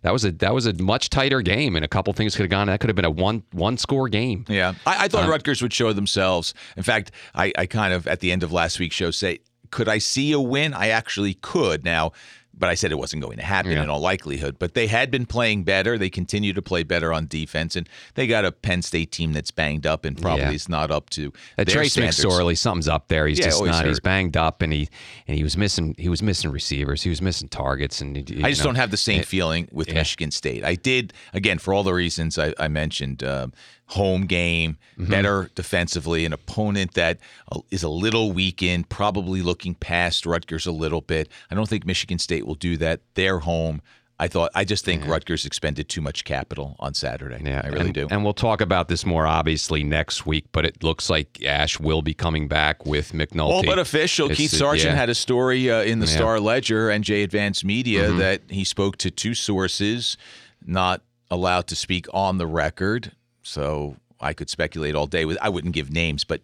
That 0.04 0.12
was 0.14 0.24
a 0.26 0.32
that 0.34 0.54
was 0.54 0.66
a 0.66 0.74
much 0.74 1.10
tighter 1.10 1.42
game, 1.42 1.76
and 1.76 1.84
a 1.84 1.88
couple 1.88 2.14
things 2.14 2.36
could 2.36 2.44
have 2.44 2.52
gone. 2.52 2.68
That 2.68 2.80
could 2.80 2.90
have 2.90 2.96
been 2.96 3.06
a 3.06 3.10
one 3.10 3.44
one 3.52 3.78
score 3.78 4.08
game. 4.10 4.46
Yeah, 4.48 4.76
I, 4.86 5.06
I 5.06 5.08
thought 5.08 5.28
uh, 5.28 5.32
Rutgers 5.32 5.62
would 5.62 5.74
show 5.74 5.92
themselves. 5.94 6.54
In 6.78 6.84
fact, 6.84 7.12
I, 7.34 7.52
I 7.58 7.66
kind 7.66 7.94
of 7.94 8.06
at 8.08 8.20
the 8.20 8.32
end 8.32 8.44
of 8.44 8.52
last 8.52 8.80
week's 8.80 8.96
show 8.96 9.12
say, 9.12 9.40
could 9.72 9.90
I 9.90 9.98
see 9.98 10.32
a 10.34 10.40
win? 10.40 10.74
I 10.74 10.90
actually 10.90 11.34
could 11.36 11.84
now, 11.84 12.12
but 12.56 12.70
I 12.70 12.76
said 12.76 12.92
it 12.92 12.98
wasn't 12.98 13.24
going 13.24 13.38
to 13.38 13.44
happen 13.44 13.72
Yeah. 13.72 13.84
in 13.84 13.90
all 13.90 14.00
likelihood. 14.00 14.58
But 14.60 14.74
they 14.74 14.88
had 14.88 15.10
been 15.10 15.26
playing 15.26 15.64
better. 15.64 15.98
They 15.98 16.10
continue 16.10 16.54
to 16.54 16.62
play 16.62 16.84
better 16.84 17.12
on 17.12 17.28
defense, 17.28 17.76
and 17.76 17.90
they 18.14 18.28
got 18.28 18.46
a 18.46 18.52
Penn 18.52 18.82
State 18.82 19.12
team 19.12 19.34
that's 19.34 19.52
banged 19.52 19.88
up 19.88 20.06
and 20.06 20.22
probably 20.22 20.44
Yeah. 20.44 20.52
is 20.52 20.70
not 20.70 20.92
up 20.92 21.10
to 21.12 21.34
Uh, 21.58 21.64
Trace. 21.66 21.96
McSorley, 21.98 22.58
something's 22.58 22.88
up 22.88 23.08
there. 23.08 23.28
He's 23.28 23.40
Yeah, 23.40 23.46
just 23.46 23.64
not. 23.64 23.86
He's 23.86 24.00
banged 24.00 24.38
up, 24.38 24.62
and 24.62 24.72
he 24.72 24.88
and 25.28 25.38
he 25.38 25.44
was 25.44 25.58
missing. 25.58 25.96
He 25.98 26.10
was 26.10 26.22
missing 26.22 26.52
receivers. 26.52 27.02
He 27.04 27.10
was 27.10 27.22
missing 27.22 27.48
targets, 27.48 28.02
and 28.02 28.18
I 28.44 28.50
just 28.52 28.64
don't 28.64 28.76
have 28.76 28.92
the 28.92 28.98
same 28.98 29.24
feeling 29.24 29.68
with 29.72 29.94
Michigan 29.94 30.32
State. 30.32 30.64
I 30.64 30.76
did 30.76 31.14
again 31.34 31.58
for 31.58 31.74
all 31.74 31.84
the 31.84 31.94
reasons 31.94 32.38
I, 32.38 32.54
I 32.60 32.68
mentioned. 32.68 33.24
Um, 33.24 33.54
home 33.94 34.26
game, 34.26 34.78
Mm-hmm. 34.98 35.10
better 35.10 35.50
defensively, 35.56 36.24
an 36.24 36.34
opponent 36.34 36.94
that 36.94 37.18
uh, 37.52 37.60
a 37.72 37.88
little 37.88 38.32
weakened, 38.32 38.90
probably 38.90 39.42
looking 39.42 39.74
past 39.74 40.28
Rutgers 40.28 40.68
a 40.68 40.72
little 40.72 41.02
bit. 41.02 41.30
I 41.50 41.56
don't 41.56 41.68
think 41.68 41.84
Michigan 41.84 42.20
State 42.20 42.46
will 42.46 42.54
do 42.54 42.78
that. 42.78 43.02
They're 43.16 43.40
home. 43.40 43.82
I 44.20 44.28
thought. 44.28 44.52
I 44.54 44.64
just 44.66 44.86
think 44.86 45.08
Rutgers 45.08 45.48
expended 45.48 45.90
too 45.90 46.00
much 46.00 46.24
capital 46.26 46.76
on 46.80 46.94
Saturday. 46.94 47.42
Yeah, 47.44 47.62
I 47.64 47.70
really 47.70 47.86
and, 47.86 47.94
do. 47.96 48.08
And 48.12 48.24
we'll 48.24 48.36
talk 48.36 48.62
about 48.62 48.88
this 48.88 49.04
more 49.04 49.26
obviously 49.26 49.84
next 49.84 50.28
week. 50.28 50.46
But 50.52 50.64
it 50.68 50.84
looks 50.84 51.10
like 51.10 51.44
Ash 51.44 51.80
will 51.80 52.04
be 52.04 52.14
coming 52.14 52.48
back 52.48 52.86
with 52.86 53.14
McNulty. 53.14 53.50
All 53.50 53.64
but 53.64 53.80
official. 53.80 54.26
It's- 54.30 54.38
Keith 54.38 54.52
Sargeant 54.62 54.84
yeah. 54.86 54.96
had 54.96 55.10
a 55.10 55.16
story 55.16 55.72
uh, 55.72 55.82
in 55.82 55.98
the 56.00 56.06
Yeah. 56.06 56.12
Mm-hmm. 56.12 56.18
Star 56.20 56.40
Ledger 56.40 56.92
and 56.92 57.04
J 57.04 57.24
Advanced 57.24 57.66
Media 57.66 58.12
that 58.12 58.42
he 58.50 58.64
spoke 58.64 58.98
to 58.98 59.10
two 59.10 59.34
sources, 59.34 60.18
not 60.64 61.02
allowed 61.32 61.66
to 61.68 61.76
speak 61.76 62.06
on 62.14 62.38
the 62.38 62.46
record. 62.48 63.14
So 63.44 63.98
I 64.20 64.34
could 64.34 64.50
speculate 64.50 64.96
all 64.96 65.08
day. 65.08 65.26
With 65.26 65.38
I 65.42 65.50
wouldn't 65.50 65.74
give 65.74 65.92
names, 65.92 66.24
but 66.24 66.42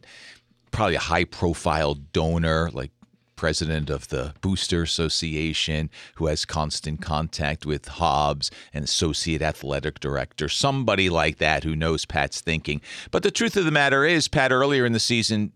probably 0.72 0.96
a 0.96 1.00
high-profile 1.00 1.96
donor 1.96 2.70
like 2.72 2.92
president 3.36 3.90
of 3.90 4.10
the 4.10 4.34
Booster 4.42 4.84
Association, 4.84 5.90
who 6.16 6.28
has 6.28 6.44
constant 6.44 7.02
contact 7.02 7.66
with 7.66 7.88
Hobbs, 7.88 8.52
and 8.74 8.84
associate 8.84 9.42
athletic 9.42 10.02
director, 10.02 10.50
somebody 10.50 11.10
like 11.10 11.38
that 11.38 11.64
who 11.64 11.74
knows 11.74 12.04
Pat's 12.04 12.42
thinking. 12.42 12.82
But 13.12 13.24
the 13.24 13.32
truth 13.32 13.56
of 13.56 13.64
the 13.64 13.72
matter 13.72 14.04
is, 14.04 14.28
Pat 14.28 14.52
earlier 14.52 14.86
in 14.86 14.92
the 14.92 15.00
season 15.00 15.54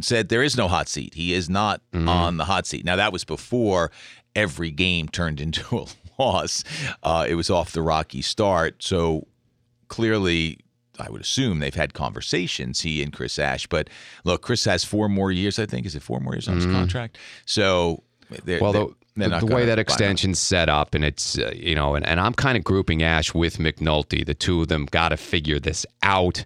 said 0.00 0.28
there 0.28 0.44
is 0.44 0.56
no 0.56 0.68
hot 0.68 0.88
seat. 0.88 1.14
He 1.14 1.32
is 1.32 1.50
not 1.50 1.80
on 1.92 2.36
the 2.36 2.44
hot 2.44 2.66
seat. 2.66 2.84
Now 2.84 2.96
that 2.96 3.12
was 3.12 3.24
before 3.24 3.90
every 4.36 4.70
game 4.70 5.08
turned 5.08 5.40
into 5.40 5.76
a 5.76 5.86
loss. 6.22 6.62
Uh, 7.02 7.26
it 7.28 7.34
was 7.34 7.50
off 7.50 7.72
the 7.72 7.82
rocky 7.82 8.22
start. 8.22 8.82
So 8.82 9.26
clearly, 9.88 10.58
I 10.98 11.10
would 11.10 11.20
assume 11.20 11.58
they've 11.58 11.74
had 11.74 11.94
conversations, 11.94 12.82
he 12.82 13.02
and 13.02 13.12
Chris 13.12 13.38
Ash. 13.38 13.66
But 13.66 13.88
look, 14.24 14.42
Chris 14.42 14.64
has 14.64 14.84
four 14.84 15.08
more 15.08 15.32
years, 15.32 15.58
I 15.58 15.66
think. 15.66 15.86
Is 15.86 15.94
it 15.94 16.02
four 16.02 16.20
more 16.20 16.34
years 16.34 16.48
on 16.48 16.56
his 16.56 16.66
contract? 16.66 17.18
So 17.46 18.02
they're, 18.44 18.60
Well, 18.60 18.72
they're, 18.72 18.86
the, 19.16 19.24
the, 19.24 19.28
not 19.28 19.40
the 19.40 19.46
way 19.46 19.64
that 19.66 19.78
extension's 19.78 20.40
set 20.40 20.68
up, 20.68 20.94
and 20.94 21.04
it's 21.04 21.38
uh, 21.38 21.52
you 21.54 21.74
know, 21.74 21.94
and, 21.94 22.06
and 22.06 22.18
I'm 22.20 22.34
kind 22.34 22.58
of 22.58 22.64
grouping 22.64 23.02
Ash 23.02 23.32
with 23.32 23.58
McNulty. 23.58 24.26
The 24.26 24.34
two 24.34 24.62
of 24.62 24.68
them 24.68 24.86
got 24.86 25.10
to 25.10 25.16
figure 25.16 25.60
this 25.60 25.86
out. 26.02 26.44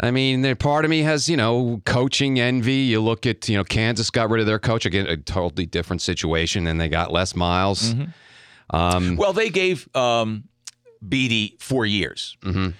I 0.00 0.10
mean, 0.10 0.56
part 0.56 0.84
of 0.84 0.90
me 0.90 1.00
has 1.00 1.28
you 1.28 1.36
know 1.36 1.82
coaching 1.84 2.40
envy. 2.40 2.74
You 2.74 3.00
look 3.00 3.26
at 3.26 3.48
you 3.48 3.56
know 3.56 3.64
Kansas 3.64 4.10
got 4.10 4.30
rid 4.30 4.40
of 4.40 4.46
their 4.46 4.58
coach 4.58 4.86
again, 4.86 5.06
a 5.06 5.16
totally 5.16 5.66
different 5.66 6.02
situation, 6.02 6.66
and 6.66 6.80
they 6.80 6.88
got 6.88 7.12
Les 7.12 7.34
Miles. 7.36 7.94
Mm-hmm. 7.94 9.16
Well, 9.16 9.32
they 9.32 9.50
gave 9.50 9.94
um, 9.94 10.44
Beaty 11.06 11.56
four 11.60 11.86
years. 11.86 12.36
Mm-hmm. 12.42 12.70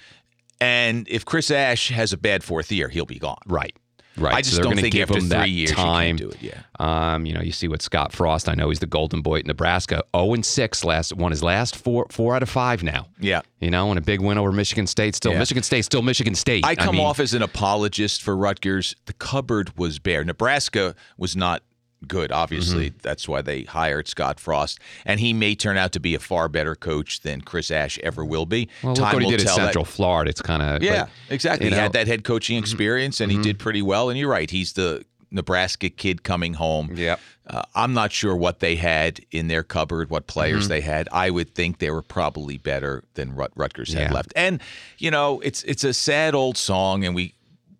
And 0.60 1.06
if 1.08 1.24
Chris 1.24 1.50
Ash 1.50 1.88
has 1.88 2.12
a 2.12 2.16
bad 2.16 2.42
fourth 2.44 2.70
year, 2.72 2.88
he'll 2.88 3.06
be 3.06 3.18
gone. 3.18 3.38
Right. 3.46 3.74
Right. 4.16 4.32
I 4.34 4.42
just 4.42 4.56
so 4.56 4.62
don't 4.62 4.76
think 4.76 4.92
give 4.92 5.10
after 5.10 5.14
him 5.18 5.28
three 5.28 5.28
that 5.30 5.48
years 5.50 5.72
time. 5.72 6.14
do 6.16 6.28
it. 6.30 6.36
Yeah. 6.40 6.60
Um, 6.78 7.26
you 7.26 7.34
know, 7.34 7.40
you 7.40 7.50
see 7.50 7.66
what 7.66 7.82
Scott 7.82 8.12
Frost. 8.12 8.48
I 8.48 8.54
know 8.54 8.68
he's 8.68 8.78
the 8.78 8.86
Golden 8.86 9.22
Boy 9.22 9.40
at 9.40 9.46
Nebraska. 9.46 10.04
Zero 10.14 10.34
and 10.34 10.46
six 10.46 10.84
last 10.84 11.12
won 11.16 11.32
his 11.32 11.42
last 11.42 11.74
four 11.74 12.06
four 12.10 12.36
out 12.36 12.42
of 12.44 12.48
five 12.48 12.84
now. 12.84 13.08
Yeah. 13.18 13.40
You 13.58 13.70
know, 13.72 13.90
and 13.90 13.98
a 13.98 14.02
big 14.02 14.20
win 14.20 14.38
over 14.38 14.52
Michigan 14.52 14.86
State. 14.86 15.16
Still, 15.16 15.32
Yeah. 15.32 15.40
Michigan 15.40 15.64
State, 15.64 15.84
still 15.84 16.02
Michigan 16.02 16.36
State. 16.36 16.64
I 16.64 16.76
come 16.76 16.94
mean, 16.94 17.04
off 17.04 17.18
as 17.18 17.34
an 17.34 17.42
apologist 17.42 18.22
for 18.22 18.36
Rutgers. 18.36 18.94
The 19.06 19.14
cupboard 19.14 19.76
was 19.76 19.98
bare. 19.98 20.22
Nebraska 20.24 20.94
was 21.18 21.34
not 21.34 21.64
good, 22.06 22.30
obviously. 22.32 22.90
Mm-hmm. 22.90 22.98
That's 23.02 23.26
why 23.28 23.42
they 23.42 23.62
hired 23.62 24.08
Scott 24.08 24.38
Frost. 24.40 24.78
And 25.06 25.20
he 25.20 25.32
may 25.32 25.54
turn 25.54 25.76
out 25.76 25.92
to 25.92 26.00
be 26.00 26.14
a 26.14 26.18
far 26.18 26.48
better 26.48 26.74
coach 26.74 27.20
than 27.20 27.40
Chris 27.40 27.70
Ash 27.70 27.98
ever 28.02 28.24
will 28.24 28.46
be. 28.46 28.68
Well, 28.82 28.92
look 28.92 29.02
Time 29.02 29.12
what 29.14 29.22
he 29.22 29.26
will 29.26 29.30
did 29.32 29.40
at 29.40 29.46
tell 29.46 29.56
that- 29.56 29.64
Central 29.66 29.84
Florida. 29.84 30.28
It's 30.30 30.42
kind 30.42 30.62
of 30.62 30.82
Yeah, 30.82 31.06
exactly. 31.30 31.66
he 31.66 31.70
know- 31.70 31.76
Mm-hmm. 31.76 31.82
had 31.82 31.92
that 31.94 32.06
head 32.06 32.24
coaching 32.24 32.58
experience 32.58 33.20
and 33.20 33.32
he 33.32 33.38
did 33.40 33.58
pretty 33.58 33.82
well. 33.82 34.10
And 34.10 34.18
you're 34.18 34.30
right. 34.30 34.50
He's 34.50 34.74
the 34.74 35.04
Nebraska 35.30 35.88
kid 35.88 36.22
coming 36.22 36.54
home. 36.54 36.92
Yep. 36.94 37.18
Uh, 37.46 37.62
I'm 37.74 37.92
not 37.92 38.12
sure 38.12 38.36
what 38.36 38.60
they 38.60 38.76
had 38.76 39.20
in 39.32 39.48
their 39.48 39.62
cupboard, 39.64 40.08
what 40.08 40.26
players 40.26 40.64
Mm-hmm. 40.64 40.68
they 40.68 40.80
had. 40.82 41.08
I 41.10 41.30
would 41.30 41.54
think 41.54 41.78
they 41.78 41.90
were 41.90 42.02
probably 42.02 42.56
better 42.58 43.02
than 43.14 43.34
Rut- 43.34 43.52
Rutgers 43.56 43.92
had 43.92 44.10
Yeah. 44.10 44.12
left. 44.12 44.32
And 44.36 44.60
you 44.98 45.10
know, 45.10 45.40
it's 45.40 45.62
it's 45.64 45.82
a 45.84 45.92
sad 45.92 46.34
old 46.34 46.56
song, 46.56 47.04
and 47.04 47.14
we 47.14 47.34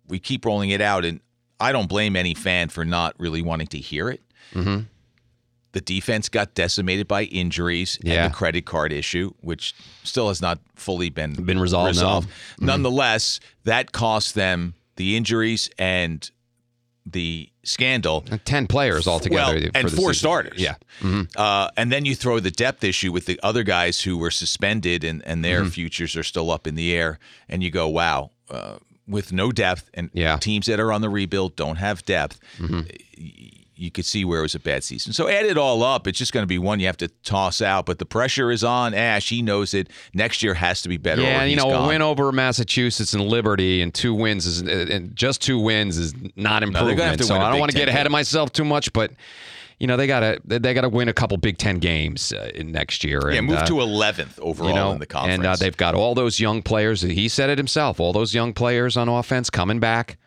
we 0.07 0.19
keep 0.19 0.45
rolling 0.45 0.69
it 0.71 0.81
out. 0.81 1.05
And 1.05 1.19
I 1.59 1.71
don't 1.71 1.87
blame 1.87 2.15
any 2.15 2.33
fan 2.33 2.69
for 2.69 2.83
not 2.85 3.15
really 3.19 3.41
wanting 3.41 3.67
to 3.67 3.77
hear 3.77 4.09
it. 4.09 4.21
Mm-hmm. 4.53 4.81
The 5.71 5.81
defense 5.81 6.29
got 6.29 6.53
decimated 6.53 7.07
by 7.07 7.23
injuries 7.23 7.99
Yeah. 8.01 8.25
and 8.25 8.31
the 8.33 8.35
credit 8.35 8.65
card 8.65 8.93
issue, 8.93 9.31
which 9.41 9.73
still 10.03 10.29
has 10.29 10.41
not 10.41 10.59
fully 10.75 11.09
been 11.09 11.33
Been 11.33 11.59
resolved, 11.59 11.97
no. 11.97 12.21
Mm-hmm. 12.21 12.65
Nonetheless, 12.65 13.39
that 13.65 13.91
cost 13.91 14.35
them 14.35 14.73
the 14.95 15.17
injuries 15.17 15.69
and 15.77 16.29
the 17.05 17.49
scandal. 17.63 18.21
ten 18.45 18.67
players 18.67 19.05
altogether. 19.07 19.53
Well, 19.61 19.71
for 19.71 19.77
and 19.77 19.91
four 19.91 20.13
season. 20.13 20.13
starters. 20.13 20.59
Yeah. 20.59 20.75
Mm-hmm. 21.01 21.23
Uh, 21.35 21.69
and 21.77 21.91
then 21.91 22.05
you 22.05 22.15
throw 22.15 22.39
the 22.39 22.51
depth 22.51 22.83
issue 22.83 23.11
with 23.11 23.25
the 23.25 23.39
other 23.43 23.63
guys 23.63 24.01
who 24.01 24.17
were 24.17 24.31
suspended 24.31 25.03
and, 25.03 25.21
and 25.27 25.43
their 25.43 25.59
Mm-hmm. 25.61 25.69
futures 25.69 26.15
are 26.15 26.23
still 26.23 26.49
up 26.51 26.65
in 26.67 26.75
the 26.75 26.93
air. 26.95 27.19
And 27.49 27.61
you 27.61 27.69
go, 27.69 27.87
wow, 27.89 28.31
uh, 28.49 28.77
with 29.07 29.31
no 29.33 29.51
depth 29.51 29.89
and 29.93 30.09
Yeah. 30.13 30.31
Mm-hmm. 30.33 30.39
teams 30.39 30.65
that 30.67 30.79
are 30.79 30.91
on 30.91 31.01
the 31.01 31.09
rebuild 31.09 31.55
don't 31.55 31.75
have 31.77 32.03
depth, 32.05 32.39
y- 32.59 32.85
you 33.77 33.91
could 33.91 34.05
see 34.05 34.23
where 34.23 34.39
it 34.39 34.43
was 34.43 34.55
a 34.55 34.59
bad 34.59 34.85
season. 34.85 35.11
So 35.11 35.27
add 35.27 35.45
it 35.45 35.57
all 35.57 35.83
up, 35.83 36.07
it's 36.07 36.17
just 36.17 36.31
going 36.31 36.43
to 36.43 36.47
be 36.47 36.57
one 36.57 36.79
you 36.79 36.85
have 36.85 36.95
to 36.97 37.09
toss 37.25 37.61
out. 37.61 37.85
But 37.85 37.99
the 37.99 38.05
pressure 38.05 38.49
is 38.49 38.63
on 38.63 38.93
Ash. 38.93 39.27
He 39.27 39.41
knows 39.41 39.73
it. 39.73 39.89
Next 40.13 40.41
year 40.41 40.53
has 40.53 40.81
to 40.83 40.89
be 40.89 40.95
better. 40.95 41.21
Yeah, 41.21 41.43
you 41.43 41.57
know, 41.57 41.65
gone. 41.69 41.83
a 41.83 41.87
win 41.89 42.01
over 42.01 42.31
Massachusetts 42.31 43.13
and 43.13 43.27
Liberty 43.27 43.81
and 43.81 43.93
two 43.93 44.13
wins 44.13 44.45
is 44.45 44.61
and 44.61 45.13
just 45.13 45.41
two 45.41 45.59
wins 45.59 45.97
is 45.97 46.13
not 46.37 46.63
improvement. 46.63 47.17
to 47.17 47.25
so 47.25 47.35
I 47.35 47.49
don't 47.51 47.59
want 47.59 47.71
to 47.73 47.77
get 47.77 47.89
ahead 47.89 48.05
of 48.05 48.13
myself 48.13 48.53
too 48.53 48.63
much, 48.65 48.93
but 48.93 49.11
you 49.79 49.87
know 49.87 49.97
they 49.97 50.07
gotta 50.07 50.39
they 50.45 50.73
gotta 50.73 50.89
win 50.89 51.09
a 51.09 51.13
couple 51.13 51.37
Big 51.37 51.57
Ten 51.57 51.79
games 51.79 52.31
uh, 52.31 52.49
in 52.53 52.71
next 52.71 53.03
year. 53.03 53.31
Yeah, 53.31 53.39
and, 53.39 53.47
move 53.47 53.57
uh, 53.57 53.65
to 53.65 53.73
11th 53.75 54.39
overall 54.39 54.69
you 54.69 54.75
know, 54.75 54.91
in 54.91 54.99
the 54.99 55.05
conference. 55.05 55.35
and 55.35 55.45
uh, 55.45 55.55
they've 55.55 55.75
got 55.75 55.95
all 55.95 56.15
those 56.15 56.39
young 56.39 56.61
players. 56.61 57.01
He 57.01 57.27
said 57.27 57.49
it 57.49 57.57
himself. 57.57 57.99
All 57.99 58.13
those 58.13 58.33
young 58.33 58.53
players 58.53 58.95
on 58.97 59.09
offense 59.09 59.49
coming 59.49 59.79
back. 59.79 60.17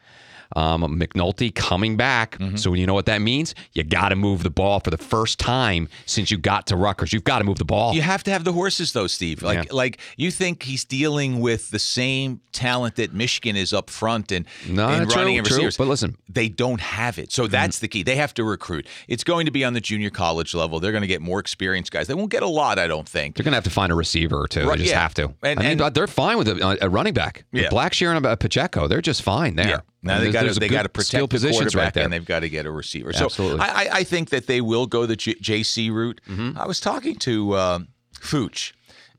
Um, 0.56 0.82
McNulty 0.98 1.54
coming 1.54 1.96
back. 1.96 2.38
Mm-hmm. 2.38 2.56
So 2.56 2.72
you 2.74 2.86
know 2.86 2.94
what 2.94 3.06
that 3.06 3.20
means? 3.20 3.54
You 3.74 3.84
got 3.84 4.08
to 4.08 4.16
move 4.16 4.42
the 4.42 4.50
ball 4.50 4.80
for 4.80 4.90
the 4.90 4.96
first 4.96 5.38
time 5.38 5.88
since 6.06 6.30
you 6.30 6.38
got 6.38 6.66
to 6.68 6.76
Rutgers. 6.76 7.12
You've 7.12 7.24
got 7.24 7.38
to 7.40 7.44
move 7.44 7.58
the 7.58 7.64
ball. 7.66 7.94
You 7.94 8.00
have 8.02 8.22
to 8.24 8.30
have 8.30 8.44
the 8.44 8.52
horses, 8.52 8.92
though, 8.92 9.06
Steve. 9.08 9.42
Like, 9.42 9.66
Yeah. 9.66 9.72
like 9.72 9.98
you 10.16 10.30
think 10.30 10.62
he's 10.62 10.84
dealing 10.84 11.40
with 11.40 11.70
the 11.70 11.78
same 11.78 12.40
talent 12.52 12.96
that 12.96 13.12
Michigan 13.12 13.56
is 13.56 13.72
up 13.74 13.90
front 13.90 14.32
and, 14.32 14.46
No, 14.66 14.88
and 14.88 15.08
true, 15.10 15.20
running 15.20 15.36
true. 15.44 15.54
receivers. 15.56 15.76
But 15.76 15.88
listen, 15.88 16.12
Mm-hmm. 16.12 16.32
they 16.32 16.48
don't 16.48 16.80
have 16.80 17.18
it. 17.18 17.30
So 17.30 17.46
that's 17.46 17.80
the 17.80 17.88
key. 17.88 18.02
They 18.02 18.16
have 18.16 18.32
to 18.34 18.44
recruit. 18.44 18.86
It's 19.06 19.24
going 19.24 19.44
to 19.46 19.52
be 19.52 19.64
on 19.64 19.74
the 19.74 19.80
junior 19.80 20.10
college 20.10 20.54
level. 20.54 20.80
They're 20.80 20.92
going 20.92 21.02
to 21.02 21.06
get 21.08 21.20
more 21.20 21.40
experienced 21.40 21.92
guys. 21.92 22.06
They 22.06 22.14
won't 22.14 22.30
get 22.30 22.42
a 22.42 22.48
lot, 22.48 22.78
I 22.78 22.86
don't 22.86 23.08
think. 23.08 23.36
they're 23.36 23.44
going 23.44 23.52
to 23.52 23.56
have 23.56 23.64
to 23.64 23.70
find 23.70 23.92
a 23.92 23.94
receiver 23.94 24.40
or 24.40 24.48
two. 24.48 24.66
Right, 24.66 24.78
they 24.78 24.84
just 24.84 24.94
yeah. 24.94 25.00
have 25.02 25.14
to. 25.14 25.34
And- 25.42 25.60
I 25.60 25.62
mean, 25.62 25.80
and- 25.80 25.94
they're 25.94 26.06
fine 26.06 26.38
with 26.38 26.48
a, 26.48 26.78
a 26.80 26.88
running 26.88 27.12
back. 27.14 27.44
Yeah. 27.52 27.68
Blackshear 27.68 28.16
and 28.16 28.24
uh, 28.24 28.34
Pacheco, 28.36 28.88
they're 28.88 29.02
just 29.02 29.22
fine 29.22 29.56
there. 29.56 29.68
Yeah. 29.68 29.80
Now 30.02 30.20
they 30.20 30.30
got 30.30 30.44
to 30.44 30.54
they 30.60 30.68
got 30.68 30.84
to 30.84 30.88
protect 30.88 31.28
the 31.30 31.38
quarterback 31.50 31.74
right 31.74 31.94
there. 31.94 32.04
and 32.04 32.12
they've 32.12 32.24
got 32.24 32.40
to 32.40 32.48
get 32.48 32.66
a 32.66 32.70
receiver. 32.70 33.10
Absolutely. 33.14 33.58
So 33.58 33.64
I, 33.64 33.88
I- 33.92 34.04
think 34.04 34.30
that 34.30 34.46
they 34.46 34.60
will 34.60 34.86
go 34.86 35.06
the 35.06 35.16
J- 35.16 35.34
JC 35.34 35.90
route. 35.92 36.20
Mm-hmm. 36.28 36.56
I 36.58 36.66
was 36.66 36.78
talking 36.80 37.16
to 37.16 37.52
uh, 37.54 37.78
Fooch, 38.14 38.72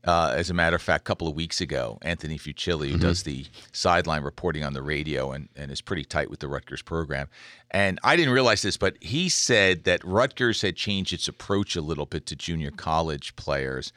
uh, 0.06 0.32
as 0.34 0.48
a 0.48 0.54
matter 0.54 0.76
of 0.76 0.82
fact, 0.82 1.02
a 1.02 1.04
couple 1.04 1.28
of 1.28 1.34
weeks 1.34 1.60
ago. 1.60 1.98
Anthony 2.02 2.38
Fucilli, 2.38 2.86
Mm-hmm. 2.88 2.92
who 2.92 2.98
does 2.98 3.22
the 3.24 3.44
sideline 3.72 4.22
reporting 4.22 4.64
on 4.64 4.72
the 4.72 4.82
radio 4.82 5.32
and, 5.32 5.48
and 5.54 5.70
is 5.70 5.82
pretty 5.82 6.04
tight 6.04 6.30
with 6.30 6.40
the 6.40 6.48
Rutgers 6.48 6.80
program. 6.82 7.28
And 7.70 7.98
I 8.02 8.16
didn't 8.16 8.32
realize 8.32 8.62
this, 8.62 8.76
but 8.78 8.96
he 9.02 9.28
said 9.28 9.84
that 9.84 10.02
Rutgers 10.04 10.62
had 10.62 10.76
changed 10.76 11.12
its 11.12 11.28
approach 11.28 11.76
a 11.76 11.82
little 11.82 12.06
bit 12.06 12.24
to 12.26 12.36
junior 12.36 12.70
college 12.70 13.36
players. 13.36 13.92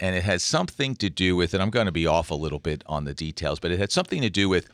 And 0.00 0.14
it 0.14 0.22
had 0.22 0.40
something 0.42 0.94
to 0.96 1.08
do 1.10 1.34
with, 1.34 1.54
and 1.54 1.62
I'm 1.62 1.70
going 1.70 1.86
to 1.86 1.92
be 1.92 2.06
off 2.06 2.30
a 2.30 2.34
little 2.36 2.60
bit 2.60 2.84
on 2.86 3.04
the 3.04 3.14
details, 3.14 3.58
but 3.58 3.70
it 3.72 3.78
had 3.80 3.90
something 3.90 4.20
to 4.22 4.30
do 4.30 4.48
with 4.48 4.68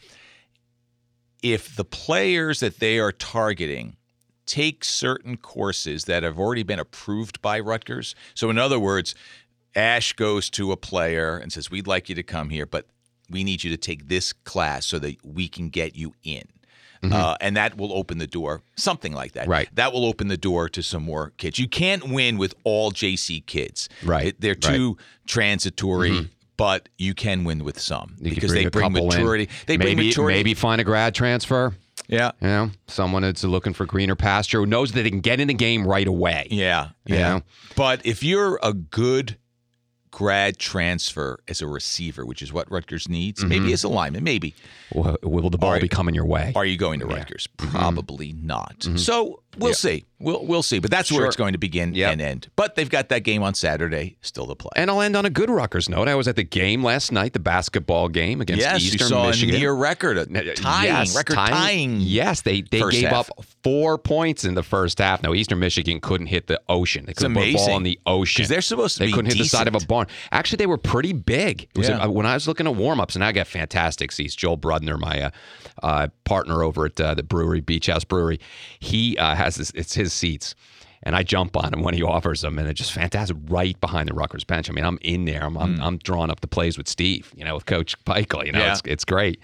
if 1.45 1.77
the 1.77 1.85
players 1.85 2.61
that 2.61 2.81
they 2.81 2.99
are 2.99 3.13
targeting 3.13 3.97
take 4.47 4.83
certain 4.83 5.37
courses 5.37 6.07
that 6.07 6.23
have 6.23 6.39
already 6.39 6.63
been 6.63 6.79
approved 6.79 7.41
by 7.41 7.61
Rutgers. 7.61 8.15
So, 8.35 8.51
in 8.51 8.59
other 8.59 8.79
words, 8.79 9.15
Ash 9.75 10.13
goes 10.15 10.51
to 10.51 10.73
a 10.73 10.77
player 10.77 11.37
and 11.37 11.53
says, 11.53 11.71
We'd 11.71 11.87
like 11.87 12.09
you 12.09 12.15
to 12.15 12.23
come 12.23 12.49
here, 12.49 12.67
but 12.67 12.87
we 13.31 13.45
need 13.45 13.63
you 13.63 13.71
to 13.71 13.77
take 13.77 14.09
this 14.09 14.33
class 14.33 14.87
so 14.87 14.99
that 14.99 15.17
we 15.25 15.49
can 15.49 15.69
get 15.69 15.97
you 15.97 16.15
in. 16.25 16.45
Uh, 17.13 17.37
and 17.43 17.55
that 17.55 17.77
will 17.77 17.93
open 17.93 18.17
the 18.17 18.27
door, 18.27 18.63
something 18.77 19.13
like 19.13 19.33
that. 19.33 19.43
Mm-hmm. 19.43 19.51
Right. 19.51 19.69
That 19.75 19.93
will 19.93 20.07
open 20.07 20.29
the 20.29 20.39
door 20.39 20.71
to 20.71 20.83
some 20.83 21.03
more 21.03 21.35
kids. 21.37 21.59
You 21.59 21.69
can't 21.69 22.09
win 22.09 22.39
with 22.39 22.55
all 22.65 22.93
JC 22.93 23.45
kids. 23.45 23.91
Right, 24.03 24.35
they're 24.39 24.53
right. 24.53 24.63
Mm-hmm. 26.13 26.27
But 26.57 26.89
you 26.99 27.15
can 27.15 27.45
win 27.45 27.65
with 27.65 27.81
some 27.81 28.17
You 28.21 28.35
because 28.35 28.53
they 28.53 28.67
bring 28.67 28.93
couple 28.93 29.03
in. 29.13 29.19
maturity. 29.19 29.49
They 29.67 29.77
bring 29.77 29.97
maybe, 29.97 30.09
maturity. 30.09 30.39
Maybe 30.39 30.55
find 30.55 30.81
a 30.81 30.85
grad 30.85 31.15
transfer. 31.15 31.75
Yeah. 32.07 32.33
You 32.41 32.47
know, 32.49 32.71
someone 32.87 33.23
that's 33.23 33.43
looking 33.45 33.73
for 33.73 33.87
greener 33.87 34.15
pasture 34.17 34.59
who 34.61 34.67
knows 34.67 34.93
that 34.93 35.03
they 35.03 35.11
can 35.11 35.21
get 35.21 35.41
in 35.41 35.49
the 35.49 35.55
game 35.55 35.87
right 35.87 36.07
away. 36.07 36.49
Yeah, 36.51 36.91
You 37.07 37.15
yeah. 37.17 37.29
know? 37.35 37.43
But 37.77 38.05
if 38.05 38.23
you're 38.23 38.59
a 38.63 38.73
good 38.75 39.37
grad 40.11 40.59
transfer 40.59 41.41
as 41.49 41.61
a 41.63 41.67
receiver, 41.67 42.25
which 42.27 42.41
is 42.43 42.53
what 42.53 42.71
Rutgers 42.71 43.09
needs, 43.09 43.41
Mm-hmm. 43.41 43.49
maybe 43.49 43.73
as 43.73 43.83
a 43.85 43.89
lineman, 43.89 44.23
maybe. 44.23 44.55
Will, 44.95 45.17
will 45.23 45.51
the 45.51 45.59
ball 45.59 45.71
Are- 45.75 45.81
be 45.81 45.89
coming 45.89 46.15
your 46.15 46.27
way? 46.27 46.53
Are 46.55 46.65
you 46.67 46.77
going 46.77 47.01
to 47.01 47.07
Rutgers? 47.07 47.49
Probably 47.57 48.33
not. 48.33 48.87
So 48.97 49.43
we'll 49.59 49.75
see. 49.75 50.05
We'll 50.21 50.47
we'll 50.47 50.63
see. 50.63 50.79
But 50.79 50.91
that's 50.91 51.11
where 51.13 51.21
Mm-hmm. 51.23 51.27
It's 51.29 51.37
going 51.37 51.53
to 51.53 51.59
begin 51.59 51.95
Yep. 51.95 52.13
and 52.13 52.21
end. 52.21 52.49
But 52.57 52.77
they've 52.77 52.89
got 52.89 53.09
that 53.11 53.21
game 53.25 53.43
on 53.43 53.55
Saturday 53.55 54.17
still 54.23 54.47
to 54.47 54.55
play. 54.55 54.71
And 54.77 54.91
I'll 54.91 55.01
end 55.01 55.17
on 55.17 55.25
a 55.27 55.31
good 55.31 55.51
Rutgers 55.51 55.89
note. 55.89 56.09
I 56.09 56.15
was 56.15 56.29
at 56.29 56.37
the 56.37 56.43
game 56.45 56.83
last 56.85 57.13
night, 57.13 57.33
the 57.35 57.39
basketball 57.41 58.09
game 58.09 58.41
against 58.41 58.61
yes, 58.63 58.81
Eastern 58.81 59.01
you 59.01 59.07
saw 59.07 59.27
Michigan. 59.27 59.55
a 59.55 59.59
near 59.59 59.73
record, 59.75 60.17
a 60.19 60.27
tying 60.55 60.85
Yes, 60.87 61.17
record 61.17 61.35
tying. 61.35 62.01
Yes, 62.01 62.43
they 62.43 62.63
they 62.63 62.81
first 62.81 62.99
gave 63.01 63.09
half. 63.11 63.31
up 63.31 63.45
four 63.63 63.99
points 63.99 64.45
in 64.45 64.55
the 64.55 64.63
first 64.63 64.99
half. 64.99 65.23
No, 65.23 65.35
Eastern 65.35 65.59
Michigan 65.59 66.01
couldn't 66.01 66.29
hit 66.29 66.47
the 66.47 66.61
ocean. 66.69 67.05
They 67.07 67.13
couldn't 67.15 67.35
put 67.35 67.43
a 67.45 67.53
ball 67.55 67.77
in 67.77 67.83
the 67.83 67.99
ocean 68.07 68.47
they're 68.49 68.61
supposed 68.63 68.97
to 68.99 69.05
They 69.05 69.11
couldn't 69.11 69.27
hit 69.31 69.39
the 69.39 69.45
side 69.45 69.69
of 69.69 69.75
a 69.75 69.85
barn. 69.87 70.07
Actually, 70.33 70.57
they 70.57 70.67
were 70.67 70.79
pretty 70.79 71.13
big. 71.13 71.69
Yeah. 71.75 72.03
uh, 72.05 72.09
when 72.09 72.27
I 72.27 72.35
was 72.35 72.47
looking 72.49 72.67
at 72.67 72.75
warm 72.77 73.01
ups, 73.01 73.15
and 73.15 73.25
I 73.25 73.33
got 73.33 73.47
fantastic 73.47 74.13
seats. 74.13 74.35
Joel 74.35 74.59
Brudner, 74.59 74.99
my 74.99 75.23
uh, 75.23 75.31
uh, 75.83 76.09
partner 76.25 76.63
over 76.63 76.87
at 76.87 77.01
uh, 77.01 77.15
the 77.15 77.23
brewery, 77.23 77.61
Beach 77.61 77.87
House 77.87 78.05
Brewery, 78.05 78.39
he 78.81 79.17
uh, 79.19 79.35
has 79.45 79.57
this. 79.57 79.71
It's 79.75 79.95
his 79.95 80.13
seats. 80.13 80.55
And 81.07 81.15
I 81.15 81.23
jump 81.23 81.55
on 81.55 81.75
him 81.75 81.83
when 81.83 81.93
he 81.93 82.03
offers 82.03 82.41
them, 82.41 82.59
and 82.59 82.67
it's 82.67 82.79
just 82.79 82.93
fantastic. 82.93 83.37
Right 83.49 83.79
behind 83.79 84.09
the 84.09 84.15
Rutgers 84.15 84.43
bench. 84.43 84.71
I 84.71 84.73
mean, 84.73 84.87
I'm 84.87 84.99
in 85.03 85.27
there. 85.27 85.45
I'm, 85.45 85.55
I'm, 85.59 85.79
I'm 85.83 85.99
drawing 85.99 86.31
up 86.31 86.41
the 86.41 86.47
plays 86.47 86.79
with 86.79 86.89
Steve, 86.89 87.31
you 87.37 87.45
know, 87.45 87.55
with 87.57 87.67
Coach 87.67 88.03
Pikiell. 88.07 88.47
You 88.47 88.53
know, 88.53 88.61
Hmm. 88.61 88.65
Yeah. 88.65 88.73
it's 88.73 88.83
it's 88.87 89.05
great. 89.05 89.39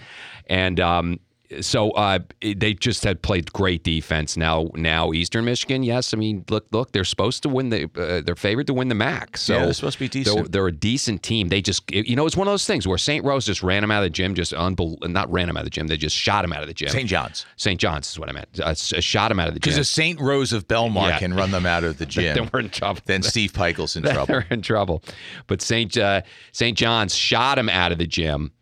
And 0.46 0.80
um, 0.80 1.20
so 1.60 1.90
uh, 1.92 2.20
they 2.40 2.74
just 2.74 3.02
had 3.04 3.22
played 3.22 3.52
great 3.52 3.82
defense. 3.82 4.36
Now, 4.36 4.70
now 4.74 5.12
Eastern 5.12 5.44
Michigan, 5.44 5.82
yes, 5.82 6.14
I 6.14 6.16
mean, 6.16 6.44
look, 6.48 6.66
look, 6.70 6.92
they're 6.92 7.04
supposed 7.04 7.42
to 7.42 7.48
win 7.48 7.70
the, 7.70 7.84
uh, 7.96 8.20
they're 8.24 8.36
favored 8.36 8.66
to 8.68 8.74
win 8.74 8.88
the 8.88 8.94
MAC. 8.94 9.36
So 9.36 9.54
Yeah, 9.54 9.64
they're 9.64 9.72
supposed 9.74 9.98
to 9.98 10.08
be 10.08 10.22
They're, 10.22 10.32
decent. 10.34 10.52
they're 10.52 10.66
a 10.68 10.72
decent 10.72 11.22
team. 11.22 11.48
They 11.48 11.60
just, 11.60 11.90
you 11.90 12.14
know, 12.14 12.26
it's 12.26 12.36
one 12.36 12.46
of 12.46 12.52
those 12.52 12.66
things 12.66 12.86
where 12.86 12.98
St. 12.98 13.24
Rose 13.24 13.46
just 13.46 13.62
ran 13.62 13.82
them 13.82 13.90
out 13.90 13.98
of 13.98 14.04
the 14.04 14.10
gym, 14.10 14.34
just 14.34 14.52
unbel- 14.52 14.98
not 15.08 15.30
ran 15.32 15.48
them 15.48 15.56
out 15.56 15.60
of 15.62 15.66
the 15.66 15.70
gym, 15.70 15.88
they 15.88 15.96
just 15.96 16.16
shot 16.16 16.44
him 16.44 16.52
out 16.52 16.62
of 16.62 16.68
the 16.68 16.74
gym. 16.74 16.88
St. 16.90 17.08
John's. 17.08 17.46
St. 17.56 17.80
John's 17.80 18.08
is 18.10 18.18
what 18.18 18.28
I 18.28 18.32
meant. 18.32 18.60
Uh, 18.60 18.74
shot 18.74 19.32
him 19.32 19.40
out 19.40 19.48
of 19.48 19.54
the 19.54 19.60
Because 19.60 19.74
gym. 19.74 19.80
if 19.80 19.86
St. 19.88 20.20
Rose 20.20 20.52
of 20.52 20.68
Belmar 20.68 21.08
Yeah. 21.08 21.18
can 21.18 21.34
run 21.34 21.50
them 21.50 21.66
out 21.66 21.82
of 21.82 21.98
the 21.98 22.06
gym, 22.06 22.34
then 22.36 22.50
we're 22.52 22.60
in 22.60 22.70
trouble. 22.70 23.00
then 23.06 23.22
Steve 23.22 23.52
Pikiell's 23.52 23.96
in 23.96 24.02
trouble. 24.04 24.26
They're 24.26 24.46
in 24.50 24.62
trouble. 24.62 25.02
But 25.48 25.62
St. 25.62 25.96
Uh, 25.96 26.22
St. 26.52 26.78
John's 26.78 27.14
shot 27.14 27.58
him 27.58 27.68
out 27.68 27.90
of 27.92 27.98
the 27.98 28.06
gym. 28.06 28.52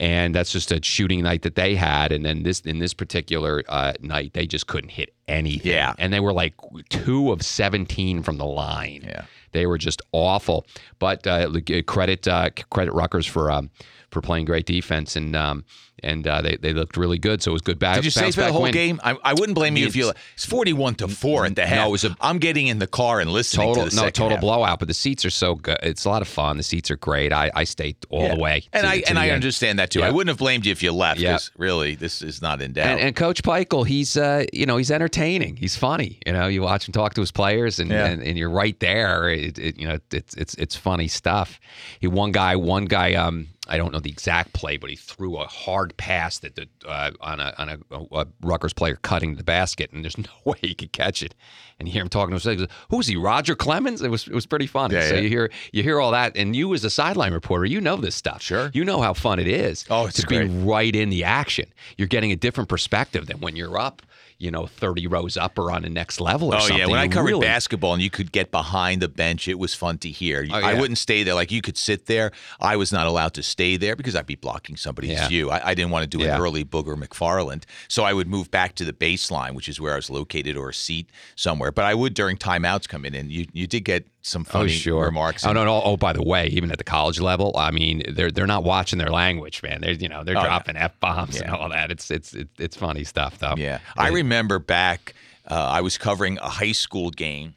And 0.00 0.34
that's 0.34 0.50
just 0.50 0.72
a 0.72 0.82
shooting 0.82 1.22
night 1.22 1.42
that 1.42 1.56
they 1.56 1.74
had. 1.74 2.10
And 2.10 2.24
then 2.24 2.42
this 2.42 2.60
in 2.60 2.78
this 2.78 2.94
particular 2.94 3.62
uh, 3.68 3.92
night, 4.00 4.32
they 4.32 4.46
just 4.46 4.66
couldn't 4.66 4.88
hit 4.88 5.14
anything. 5.28 5.72
Yeah. 5.72 5.92
And 5.98 6.10
they 6.10 6.20
were 6.20 6.32
like 6.32 6.54
two 6.88 7.30
of 7.30 7.42
17 7.42 8.22
from 8.22 8.38
the 8.38 8.46
line. 8.46 9.02
Yeah. 9.06 9.26
They 9.52 9.66
were 9.66 9.76
just 9.76 10.00
awful. 10.12 10.66
But 10.98 11.26
uh, 11.26 11.50
credit 11.86 12.26
uh, 12.26 12.48
credit 12.70 12.94
Rutgers 12.94 13.26
for 13.26 13.50
um, 13.50 13.70
for 14.10 14.22
playing 14.22 14.46
great 14.46 14.64
defense 14.64 15.16
and 15.16 15.36
um, 15.36 15.64
and 16.02 16.26
uh, 16.26 16.42
they, 16.42 16.56
they 16.56 16.72
looked 16.72 16.96
really 16.96 17.18
good. 17.18 17.42
So 17.42 17.50
it 17.50 17.54
was 17.54 17.62
good 17.62 17.78
back. 17.78 17.96
Did 17.96 18.04
you 18.04 18.10
stay 18.10 18.30
for 18.30 18.40
the 18.42 18.52
whole 18.52 18.62
win. 18.62 18.72
game? 18.72 19.00
I, 19.02 19.16
I 19.22 19.34
wouldn't 19.34 19.54
blame 19.54 19.76
you 19.76 19.86
if 19.86 19.96
you. 19.96 20.08
it's- 20.10 20.22
It's 20.34 20.46
forty-one 20.46 20.94
to 20.96 21.08
four 21.08 21.46
at 21.46 21.54
the 21.56 21.66
half. 21.66 21.88
it 21.88 21.90
was 21.90 22.04
a- 22.04 22.16
I'm 22.20 22.38
getting 22.38 22.66
in 22.68 22.78
the 22.78 22.86
car 22.86 23.20
and 23.20 23.30
listening 23.32 23.68
Total 23.68 23.84
to 23.88 23.90
the 23.96 24.02
no 24.02 24.10
total 24.10 24.30
half. 24.36 24.40
blowout, 24.40 24.78
but 24.78 24.88
the 24.88 24.94
seats 24.94 25.24
are 25.24 25.30
so 25.30 25.54
good. 25.54 25.78
It's 25.82 26.04
a 26.04 26.08
lot 26.08 26.22
of 26.22 26.28
fun. 26.28 26.56
The 26.56 26.62
seats 26.62 26.90
are 26.90 26.96
great. 26.96 27.32
I, 27.32 27.50
I 27.54 27.64
stayed 27.64 27.96
all 28.10 28.22
Yeah. 28.22 28.34
the 28.34 28.40
way, 28.40 28.62
and 28.72 28.82
to- 28.84 28.88
I 28.88 29.00
to 29.00 29.08
and 29.10 29.18
I 29.18 29.26
end. 29.26 29.34
understand 29.34 29.78
that 29.78 29.90
too. 29.90 30.02
I 30.02 30.10
wouldn't 30.10 30.28
have 30.28 30.38
blamed 30.38 30.66
you 30.66 30.72
if 30.72 30.82
you 30.82 30.92
left. 30.92 31.20
Yeah. 31.20 31.38
Really, 31.56 31.94
this 31.94 32.22
is 32.22 32.40
not 32.42 32.60
in 32.62 32.72
doubt. 32.72 32.86
And, 32.86 33.00
and 33.00 33.16
Coach 33.16 33.42
Pikiell, 33.42 33.86
he's 33.86 34.16
uh, 34.16 34.44
you 34.52 34.66
know 34.66 34.76
he's 34.76 34.90
entertaining. 34.90 35.56
He's 35.56 35.76
funny. 35.76 36.18
You 36.26 36.32
know, 36.32 36.46
you 36.48 36.62
watch 36.62 36.88
him 36.88 36.92
talk 36.92 37.14
to 37.14 37.20
his 37.20 37.30
players, 37.32 37.78
and, 37.78 37.90
Yeah. 37.90 38.06
and, 38.06 38.22
and 38.22 38.38
you're 38.38 38.50
right 38.50 38.78
there. 38.80 39.28
It, 39.28 39.58
it, 39.58 39.78
you 39.78 39.86
know, 39.88 39.98
it's 40.12 40.34
it's 40.34 40.54
it's 40.54 40.76
funny 40.76 41.08
stuff. 41.08 41.60
He 42.00 42.06
one 42.06 42.32
guy, 42.32 42.56
one 42.56 42.84
guy. 42.86 43.14
Um, 43.14 43.48
I 43.70 43.76
don't 43.76 43.92
know 43.92 44.00
the 44.00 44.10
exact 44.10 44.52
play, 44.52 44.76
but 44.76 44.90
he 44.90 44.96
threw 44.96 45.36
a 45.36 45.46
hard 45.46 45.96
pass 45.96 46.40
that 46.40 46.56
the 46.56 46.68
uh, 46.86 47.12
on 47.20 47.38
a 47.38 47.54
on 47.56 47.68
a, 47.68 47.78
a 48.12 48.26
Rutgers 48.42 48.72
player 48.72 48.96
cutting 48.96 49.36
the 49.36 49.44
basket, 49.44 49.92
and 49.92 50.04
there's 50.04 50.18
no 50.18 50.24
way 50.44 50.58
he 50.60 50.74
could 50.74 50.92
catch 50.92 51.22
it. 51.22 51.34
And 51.78 51.88
you 51.88 51.92
hear 51.92 52.02
him 52.02 52.08
talking 52.08 52.36
to 52.36 52.50
himself. 52.50 52.68
Who's 52.90 53.06
he? 53.06 53.16
Roger 53.16 53.54
Clemens. 53.54 54.02
It 54.02 54.10
was 54.10 54.26
it 54.26 54.34
was 54.34 54.44
pretty 54.44 54.66
funny. 54.66 54.96
Yeah, 54.96 55.08
so 55.08 55.14
yeah. 55.14 55.20
you 55.20 55.28
hear 55.28 55.50
you 55.72 55.82
hear 55.84 56.00
all 56.00 56.10
that, 56.10 56.36
and 56.36 56.54
you 56.54 56.74
as 56.74 56.84
a 56.84 56.90
sideline 56.90 57.32
reporter, 57.32 57.64
you 57.64 57.80
know 57.80 57.96
this 57.96 58.16
stuff. 58.16 58.42
Sure. 58.42 58.70
You 58.74 58.84
know 58.84 59.00
how 59.00 59.14
fun 59.14 59.38
it 59.38 59.46
is. 59.46 59.86
Oh, 59.88 60.06
it's 60.06 60.20
to 60.20 60.26
great. 60.26 60.48
be 60.48 60.58
right 60.64 60.94
in 60.94 61.08
the 61.08 61.24
action. 61.24 61.66
You're 61.96 62.08
getting 62.08 62.32
a 62.32 62.36
different 62.36 62.68
perspective 62.68 63.26
than 63.26 63.38
when 63.38 63.54
you're 63.54 63.78
up, 63.78 64.02
you 64.40 64.50
know, 64.50 64.66
30 64.66 65.06
rows 65.06 65.36
up 65.36 65.58
or 65.58 65.70
on 65.70 65.82
the 65.82 65.88
next 65.90 66.18
level 66.20 66.48
or 66.52 66.56
Oh 66.56 66.60
something. 66.60 66.78
yeah, 66.78 66.86
when 66.86 66.98
I 66.98 67.06
covered 67.08 67.28
really- 67.28 67.46
basketball 67.46 67.92
and 67.92 68.02
you 68.02 68.08
could 68.10 68.32
get 68.32 68.50
behind 68.50 69.02
the 69.02 69.08
bench, 69.08 69.46
it 69.46 69.58
was 69.58 69.74
fun 69.74 69.98
to 69.98 70.08
hear. 70.10 70.46
Oh, 70.50 70.54
I 70.54 70.74
wouldn't 70.80 70.96
stay 70.98 71.22
there 71.22 71.34
like 71.34 71.52
you 71.52 71.60
could 71.60 71.76
sit 71.76 72.06
there. 72.06 72.32
I 72.58 72.76
was 72.76 72.90
not 72.90 73.06
allowed 73.06 73.34
to 73.34 73.42
stay 73.42 73.76
there 73.76 73.94
because 73.94 74.16
I'd 74.16 74.26
be 74.26 74.36
blocking 74.36 74.76
somebody's 74.76 75.10
Yeah. 75.12 75.28
view. 75.28 75.50
I, 75.50 75.68
I 75.68 75.74
didn't 75.74 75.90
want 75.90 76.10
to 76.10 76.18
do 76.18 76.24
Yeah. 76.24 76.36
an 76.36 76.40
early 76.40 76.64
Booger 76.64 76.96
McFarland, 77.00 77.64
so 77.86 78.02
I 78.04 78.12
would 78.14 78.26
move 78.28 78.50
back 78.50 78.74
to 78.76 78.84
the 78.84 78.94
baseline, 78.94 79.52
which 79.54 79.68
is 79.68 79.78
where 79.78 79.92
I 79.92 79.96
was 79.96 80.08
located, 80.10 80.56
or 80.56 80.70
a 80.70 80.74
seat 80.74 81.10
somewhere. 81.36 81.70
But 81.70 81.84
I 81.84 81.94
would 81.94 82.14
during 82.14 82.36
timeouts 82.38 82.88
come 82.88 83.04
in, 83.04 83.14
and 83.14 83.30
you 83.30 83.46
you 83.52 83.66
did 83.66 83.84
get 83.84 84.06
some 84.22 84.44
Oh, 84.48 84.52
funny 84.52 84.68
sure. 84.70 85.04
remarks. 85.06 85.44
Oh, 85.46 85.52
no, 85.52 85.64
no. 85.64 85.80
Oh, 85.82 85.96
by 85.96 86.12
the 86.12 86.22
way, 86.22 86.46
even 86.48 86.70
at 86.70 86.78
the 86.78 86.84
college 86.84 87.20
level, 87.20 87.52
I 87.56 87.70
mean, 87.70 88.02
they're 88.08 88.30
they're 88.30 88.46
not 88.46 88.64
watching 88.64 88.98
their 88.98 89.10
language, 89.10 89.62
man. 89.62 89.80
They're 89.80 89.92
you 89.92 90.08
know 90.08 90.24
they're 90.24 90.36
Oh, 90.36 90.40
yeah. 90.40 90.46
dropping 90.46 90.76
f 90.76 90.98
bombs 91.00 91.40
and 91.40 91.50
all 91.50 91.68
that. 91.70 91.90
It's 91.90 92.10
it's 92.10 92.34
it's 92.58 92.76
funny 92.76 93.04
stuff 93.04 93.38
though. 93.38 93.54
Yeah, 93.56 93.78
I 93.96 94.08
remember 94.08 94.58
back. 94.58 95.14
Uh, 95.50 95.54
I 95.54 95.80
was 95.80 95.96
covering 95.98 96.38
a 96.38 96.48
high 96.48 96.72
school 96.72 97.10
game, 97.10 97.54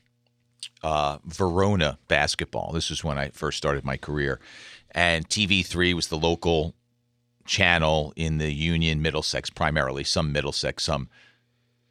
uh, 0.84 1.17
Verona 1.26 1.97
basketball. 2.08 2.71
This 2.71 2.89
is 2.89 3.04
when 3.04 3.17
I 3.17 3.30
first 3.30 3.58
started 3.58 3.84
my 3.86 3.97
career, 3.97 4.39
and 4.91 5.28
TV3 5.30 5.93
was 5.93 6.08
the 6.08 6.17
local 6.17 6.73
channel 7.45 8.13
in 8.15 8.38
the 8.38 8.52
Union, 8.54 9.02
Middlesex, 9.02 9.49
primarily 9.49 10.04
some 10.04 10.32
Middlesex, 10.32 10.84
some 10.86 11.10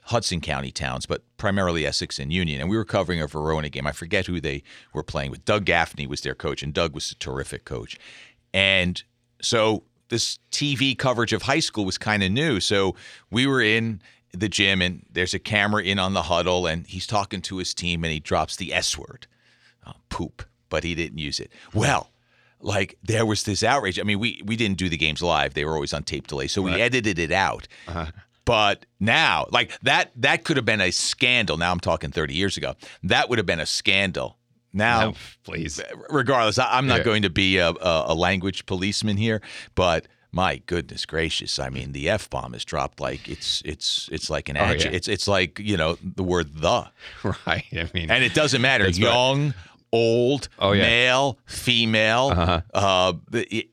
Hudson 0.07 0.41
County 0.41 0.73
towns, 0.73 1.07
but 1.07 1.23
primarily 1.37 1.87
Essex 1.87 2.19
and 2.19 2.33
Union. 2.33 2.61
And 2.61 2.69
we 2.69 2.77
were 2.77 2.85
covering 2.85 3.21
a 3.21 3.27
Verona 3.27 3.69
game. 3.69 3.87
I 3.87 3.93
forget 3.93 4.27
who 4.27 4.41
they 4.41 4.63
were 4.93 5.03
playing 5.03 5.31
with. 5.31 5.45
Doug 5.45 5.65
Gaffney 5.65 6.07
was 6.07 6.23
their 6.23 6.35
coach, 6.35 6.63
and 6.63 6.75
Doug 6.75 6.95
was 6.95 7.11
a 7.13 7.15
terrific 7.17 7.65
coach. 7.65 7.99
And 8.53 9.03
so 9.41 9.85
this 10.09 10.39
TV 10.51 10.97
coverage 10.97 11.33
of 11.33 11.43
high 11.43 11.61
school 11.61 11.85
was 11.85 11.99
kind 11.99 12.23
of 12.23 12.31
new. 12.31 12.61
So 12.61 12.97
we 13.31 13.47
were 13.47 13.63
in 13.63 14.03
the 14.33 14.49
gym, 14.49 14.83
and 14.83 15.07
there's 15.11 15.35
a 15.35 15.39
camera 15.39 15.83
in 15.83 15.99
on 15.99 16.15
the 16.15 16.23
huddle, 16.23 16.67
and 16.67 16.87
he's 16.87 17.07
talking 17.07 17.41
to 17.43 17.59
his 17.59 17.73
team, 17.73 18.03
and 18.05 18.13
he 18.13 18.21
drops 18.21 18.57
the 18.57 18.75
S 18.75 18.99
word, 18.99 19.27
oh, 19.87 19.93
poop, 20.09 20.43
but 20.69 20.85
he 20.85 20.95
didn't 20.95 21.19
use 21.19 21.39
it. 21.39 21.53
Well, 21.73 22.11
like 22.61 22.99
there 23.03 23.27
was 23.27 23.45
this 23.45 23.63
outrage. 23.63 23.99
I 23.99 24.03
mean, 24.05 24.19
we 24.19 24.41
we 24.45 24.57
didn't 24.57 24.79
do 24.79 24.89
the 24.89 24.97
games 24.97 25.23
live; 25.23 25.55
they 25.55 25.65
were 25.65 25.75
always 25.75 25.93
on 25.93 26.05
tape 26.05 26.29
delay, 26.29 26.47
so 26.47 26.63
we 26.63 26.81
edited 26.81 27.19
it 27.19 27.33
out. 27.33 27.69
Uh-huh. 27.89 28.07
But 28.45 28.87
now, 28.99 29.47
like 29.51 29.79
that, 29.83 30.11
that 30.17 30.45
could 30.45 30.57
have 30.57 30.67
been 30.67 30.81
a 30.81 30.91
scandal. 30.91 31.57
Now 31.57 31.71
I'm 31.71 31.81
talking 31.81 32.11
30 32.11 32.35
years 32.35 32.57
ago. 32.57 32.75
That 33.05 33.29
would 33.29 33.39
have 33.39 33.47
been 33.47 33.61
a 33.61 33.67
scandal. 33.67 34.37
Now, 34.73 35.11
No, 35.11 35.15
please. 35.45 35.81
regardless, 36.09 36.59
I, 36.59 36.79
I'm 36.79 36.87
not 36.87 36.99
Yeah. 36.99 37.05
going 37.05 37.23
to 37.23 37.31
be 37.31 37.59
a, 37.59 37.69
a, 37.71 38.05
a 38.09 38.15
language 38.15 38.65
policeman 38.67 39.17
here, 39.19 39.43
but 39.75 40.07
my 40.33 40.57
goodness 40.65 41.05
gracious, 41.05 41.59
I 41.59 41.69
mean, 41.69 41.93
the 41.93 42.09
f 42.09 42.31
bomb 42.31 42.55
is 42.55 42.65
dropped 42.65 42.99
like 42.99 43.29
it's 43.29 43.61
it's 43.67 44.09
it's 44.11 44.31
like 44.31 44.49
an 44.49 44.57
Oh, 44.57 44.61
adjective. 44.63 44.93
yeah. 44.93 44.97
It's 44.97 45.09
it's 45.09 45.29
like 45.29 45.59
you 45.59 45.77
know 45.77 45.99
the 46.03 46.23
word 46.23 46.55
the, 46.55 46.89
Right. 47.47 47.65
I 47.73 47.91
mean, 47.93 48.11
and 48.11 48.25
it 48.25 48.33
doesn't 48.35 48.63
matter 48.63 48.85
right. 48.85 48.97
young. 48.99 49.55
Old, 49.95 50.49
Oh, 50.59 50.73
yeah. 50.73 50.85
male, 50.85 51.39
female, 51.45 52.33
Uh-huh. 52.35 52.61
uh, 52.73 53.13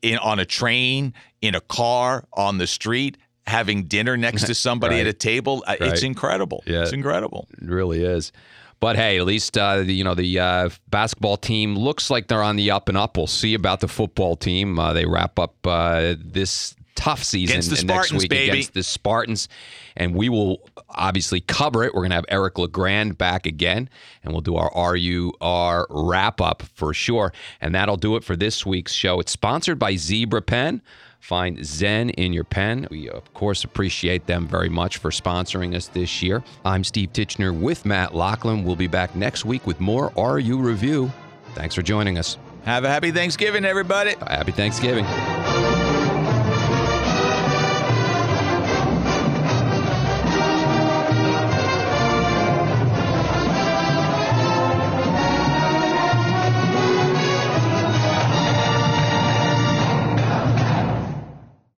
in 0.02 0.18
on 0.18 0.38
a 0.38 0.44
train, 0.44 1.14
in 1.40 1.54
a 1.54 1.62
car, 1.62 2.26
on 2.34 2.58
the 2.58 2.66
street, 2.66 3.16
having 3.46 3.84
dinner 3.84 4.16
next 4.16 4.46
to 4.46 4.54
somebody 4.66 4.96
Right. 4.96 5.02
at 5.02 5.06
a 5.08 5.12
table. 5.12 5.64
Uh, 5.66 5.76
Right. 5.80 5.92
It's 5.92 6.02
incredible. 6.02 6.62
Yeah. 6.66 6.82
It's 6.82 6.92
incredible. 6.92 7.48
It 7.60 7.68
really 7.68 8.02
is. 8.04 8.32
But 8.80 8.96
hey, 8.96 9.18
at 9.18 9.26
least 9.26 9.58
uh, 9.58 9.82
the, 9.82 9.92
you 9.92 10.04
know 10.04 10.14
the 10.14 10.38
uh, 10.38 10.70
basketball 10.88 11.36
team 11.36 11.76
looks 11.76 12.08
like 12.10 12.28
they're 12.28 12.42
on 12.42 12.56
the 12.56 12.70
up 12.70 12.88
and 12.88 12.96
up. 12.96 13.16
We'll 13.18 13.26
see 13.26 13.52
about 13.54 13.80
the 13.80 13.88
football 13.88 14.36
team. 14.36 14.78
Uh, 14.78 14.94
they 14.94 15.04
wrap 15.04 15.38
up 15.38 15.54
uh, 15.66 16.14
this 16.18 16.74
tough 16.94 17.22
season 17.22 17.54
Against 17.56 17.70
the 17.70 17.78
and 17.78 17.86
next 17.88 18.12
week 18.12 18.30
baby. 18.30 18.50
against 18.50 18.72
the 18.74 18.82
Spartans, 18.82 19.48
and 19.96 20.14
we 20.14 20.30
will 20.30 20.60
obviously 20.88 21.40
cover 21.42 21.84
it. 21.84 21.92
We're 21.94 22.00
going 22.00 22.10
to 22.10 22.16
have 22.16 22.24
Eric 22.28 22.58
Legrand 22.58 23.18
back 23.18 23.44
again, 23.44 23.90
and 24.24 24.32
we'll 24.32 24.40
do 24.40 24.56
our 24.56 24.70
RUR 24.74 25.86
wrap 25.90 26.40
up 26.40 26.62
for 26.74 26.94
sure. 26.94 27.34
And 27.60 27.74
that'll 27.74 27.96
do 27.98 28.16
it 28.16 28.24
for 28.24 28.34
this 28.34 28.64
week's 28.64 28.92
show. 28.94 29.20
It's 29.20 29.32
sponsored 29.32 29.78
by 29.78 29.96
Zebra 29.96 30.40
Pen. 30.42 30.80
Find 31.20 31.64
Zen 31.64 32.10
in 32.10 32.32
your 32.32 32.44
pen. 32.44 32.88
We, 32.90 33.08
of 33.08 33.32
course, 33.34 33.62
appreciate 33.62 34.26
them 34.26 34.48
very 34.48 34.68
much 34.68 34.96
for 34.96 35.10
sponsoring 35.10 35.76
us 35.76 35.86
this 35.86 36.22
year. 36.22 36.42
I'm 36.64 36.82
Steve 36.82 37.12
Titchener 37.12 37.56
with 37.56 37.84
Matt 37.84 38.14
Lachlan. 38.14 38.64
We'll 38.64 38.74
be 38.74 38.88
back 38.88 39.14
next 39.14 39.44
week 39.44 39.66
with 39.66 39.78
more 39.80 40.12
RU 40.16 40.58
Review. 40.58 41.12
Thanks 41.54 41.74
for 41.74 41.82
joining 41.82 42.18
us. 42.18 42.38
Have 42.64 42.84
a 42.84 42.88
happy 42.88 43.12
Thanksgiving, 43.12 43.64
everybody. 43.64 44.14
Happy 44.26 44.52
Thanksgiving. 44.52 45.06